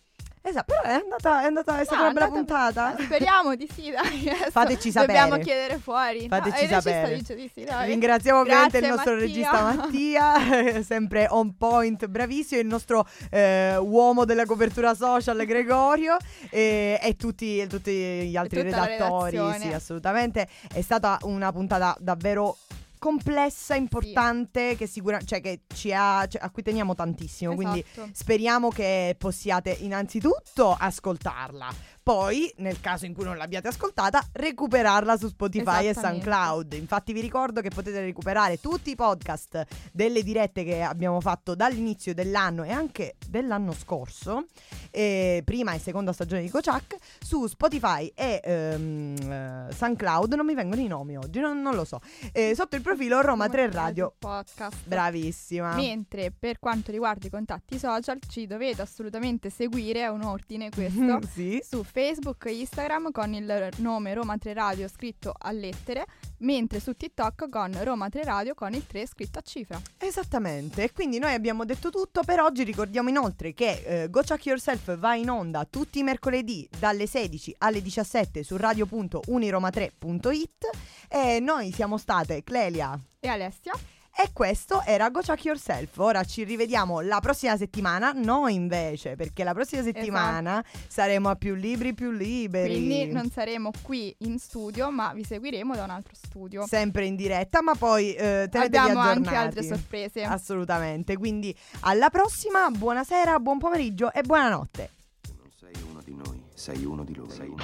Esatto, 0.45 0.73
però 0.73 0.81
è 0.81 0.99
andata, 0.99 1.41
è 1.41 1.45
andata, 1.45 1.79
è 1.79 1.85
stata 1.85 2.01
No, 2.01 2.09
una 2.09 2.13
bella 2.13 2.27
puntata. 2.27 2.95
Speriamo 2.99 3.55
di 3.55 3.69
sì, 3.73 3.91
dai. 3.91 4.29
Fateci 4.51 4.91
sapere. 4.91 5.17
Dobbiamo 5.17 5.41
chiedere 5.41 5.77
fuori. 5.77 6.27
Fateci 6.27 6.67
regista 6.67 6.81
sapere. 6.81 7.21
di 7.21 7.51
sì, 7.53 7.63
dai. 7.63 7.87
Ringraziamo 7.87 8.41
ovviamente 8.41 8.79
il 8.79 8.87
nostro 8.87 9.13
Mattia. 9.13 9.25
regista 9.25 9.61
Mattia, 9.61 10.83
sempre 10.83 11.27
on 11.29 11.55
point, 11.55 12.07
bravissimo, 12.07 12.59
il 12.59 12.67
nostro 12.67 13.07
eh, 13.31 13.77
uomo 13.77 14.25
della 14.25 14.45
copertura 14.45 14.93
social 14.93 15.45
Gregorio 15.45 16.17
e, 16.49 16.99
e 17.01 17.15
tutti, 17.15 17.65
tutti 17.67 17.91
gli 17.91 18.35
altri 18.35 18.63
redattori. 18.63 19.39
Sì, 19.59 19.71
assolutamente. 19.71 20.49
È 20.73 20.81
stata 20.81 21.19
una 21.21 21.53
puntata 21.53 21.95
davvero 21.99 22.57
complessa, 23.03 23.75
importante, 23.75 24.77
che 24.77 24.87
sicura- 24.87 25.19
cioè 25.19 25.41
che 25.41 25.63
ci 25.75 25.91
ha, 25.93 26.25
cioè, 26.25 26.41
a 26.41 26.49
cui 26.49 26.63
teniamo 26.63 26.95
tantissimo. 26.95 27.53
Quindi 27.53 27.83
Esatto. 27.85 28.09
Speriamo 28.13 28.69
che 28.69 29.13
possiate 29.19 29.75
innanzitutto 29.81 30.73
ascoltarla. 30.79 31.67
Poi, 32.03 32.53
nel 32.57 32.81
caso 32.81 33.05
in 33.05 33.13
cui 33.13 33.23
non 33.23 33.37
l'abbiate 33.37 33.69
ascoltata, 33.69 34.21
recuperarla 34.33 35.15
su 35.15 35.29
Spotify 35.29 35.87
e. 35.87 35.93
SoundCloud. 35.93 36.73
Infatti 36.73 37.13
vi 37.13 37.21
ricordo 37.21 37.61
che 37.61 37.69
potete 37.69 38.01
recuperare 38.01 38.59
tutti 38.59 38.89
i 38.89 38.95
podcast 38.95 39.65
delle 39.93 40.21
dirette 40.21 40.65
che 40.65 40.81
abbiamo 40.81 41.21
fatto 41.21 41.55
dall'inizio 41.55 42.13
dell'anno 42.13 42.63
e 42.63 42.71
anche 42.71 43.15
dell'anno 43.29 43.71
scorso, 43.71 44.47
eh, 44.91 45.43
prima 45.45 45.71
e 45.71 45.79
seconda 45.79 46.11
stagione 46.11 46.41
di 46.41 46.49
Kojak, 46.49 46.97
su 47.21 47.47
Spotify 47.47 48.11
e 48.13 48.41
ehm, 48.43 49.15
eh, 49.31 49.73
SoundCloud. 49.73 50.33
Non 50.33 50.45
mi 50.45 50.55
vengono 50.55 50.81
i 50.81 50.87
nomi 50.87 51.15
oggi, 51.15 51.39
non, 51.39 51.61
non 51.61 51.73
lo 51.73 51.85
so. 51.85 52.01
Eh, 52.33 52.53
sotto 52.53 52.75
il 52.75 52.81
profilo 52.81 53.21
Roma 53.21 53.47
3 53.47 53.71
Radio. 53.71 54.13
Podcast. 54.19 54.85
Bravissima. 54.85 55.73
Mentre 55.75 56.31
per 56.37 56.59
quanto 56.59 56.91
riguarda 56.91 57.27
i 57.27 57.29
contatti 57.29 57.79
social 57.79 58.19
ci 58.27 58.45
dovete 58.45 58.81
assolutamente 58.81 59.49
seguire, 59.49 60.01
è 60.01 60.09
un 60.09 60.23
ordine 60.23 60.69
questo, 60.69 61.21
sì. 61.31 61.63
su 61.65 61.81
Facebook 61.93 62.47
e 62.47 62.55
Instagram 62.55 63.11
con 63.11 63.35
il 63.35 63.69
nome 63.77 64.15
Roma 64.15 64.35
3 64.35 64.53
Radio 64.53 64.87
scritto 64.87 65.31
a 65.37 65.51
lettere, 65.51 66.07
mentre 66.39 66.79
su 66.79 66.93
TikTok 66.93 67.49
con 67.49 67.71
Roma 67.83 68.09
3 68.09 68.23
Radio 68.23 68.55
con 68.55 68.73
il 68.73 68.87
3 68.87 69.05
scritto 69.05 69.37
a 69.37 69.43
cifra. 69.43 69.79
Esattamente, 69.99 70.91
quindi 70.91 71.19
noi 71.19 71.35
abbiamo 71.35 71.65
detto 71.65 71.91
tutto 71.91 72.23
per 72.23 72.39
oggi. 72.39 72.63
Ricordiamo 72.63 73.09
inoltre 73.09 73.53
che 73.53 73.83
eh, 73.85 74.09
Go 74.09 74.21
Check 74.21 74.43
Yourself 74.47 74.97
va 74.97 75.13
in 75.13 75.29
onda 75.29 75.65
tutti 75.65 75.99
i 75.99 76.03
mercoledì 76.03 76.67
dalle 76.79 77.05
16 77.05 77.57
alle 77.59 77.83
17 77.83 78.41
su 78.41 78.57
radio.uniroma3.it 78.57 80.69
e 81.07 81.39
noi 81.39 81.71
siamo 81.71 81.99
state 81.99 82.43
Clelia 82.43 82.99
E 83.19 83.27
Alessia? 83.27 83.73
E 84.15 84.29
questo 84.31 84.83
era 84.85 85.09
Go 85.09 85.21
Check 85.21 85.45
Yourself. 85.45 85.97
Ora 85.97 86.23
ci 86.23 86.43
rivediamo 86.43 87.01
la 87.01 87.19
prossima 87.19 87.57
settimana, 87.57 88.11
noi 88.13 88.53
invece, 88.53 89.15
perché 89.15 89.43
la 89.43 89.53
prossima 89.53 89.81
settimana 89.81 90.63
saremo 90.87 91.29
a 91.29 91.35
più 91.35 91.55
libri 91.55 91.95
più 91.95 92.11
liberi. 92.11 92.73
Quindi 92.75 93.11
non 93.11 93.29
saremo 93.31 93.71
qui 93.81 94.15
in 94.19 94.37
studio, 94.37 94.91
ma 94.91 95.13
vi 95.13 95.23
seguiremo 95.23 95.75
da 95.75 95.83
un 95.83 95.89
altro 95.89 96.13
studio. 96.15 96.67
Sempre 96.67 97.05
in 97.05 97.15
diretta, 97.15 97.61
ma 97.63 97.73
poi 97.73 98.13
eh, 98.13 98.47
Abbiamo 98.53 98.99
anche 98.99 99.35
altre 99.35 99.63
sorprese. 99.63 100.21
Assolutamente. 100.23 101.17
Quindi 101.17 101.55
alla 101.81 102.09
prossima, 102.09 102.69
buonasera, 102.69 103.39
buon 103.39 103.57
pomeriggio 103.57 104.11
e 104.13 104.21
buonanotte. 104.21 104.89
Tu 105.21 105.33
non 105.37 105.49
sei 105.51 105.73
uno 105.89 106.01
di 106.03 106.13
noi, 106.15 106.43
sei 106.53 106.85
uno 106.85 107.03
di 107.03 107.15
loro. 107.15 107.31
Sei 107.31 107.47
uno, 107.47 107.63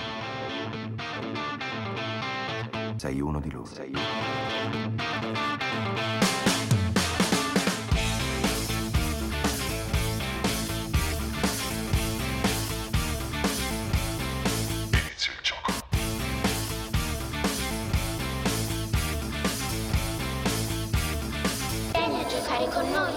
sei 2.95 3.21
uno 3.21 3.39
di 3.39 3.51
loro. 3.51 3.65
Sei 3.65 3.89
uno. 3.89 5.08
Giocare 22.49 22.67
con 22.69 22.89
noi. 22.89 23.13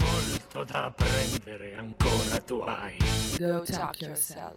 Molto 0.00 0.64
da 0.64 0.84
apprendere 0.86 1.74
ancora 1.76 2.38
tu 2.40 2.60
hai. 2.60 2.96
Go 3.38 3.62
talk 3.64 4.00
yourself. 4.00 4.56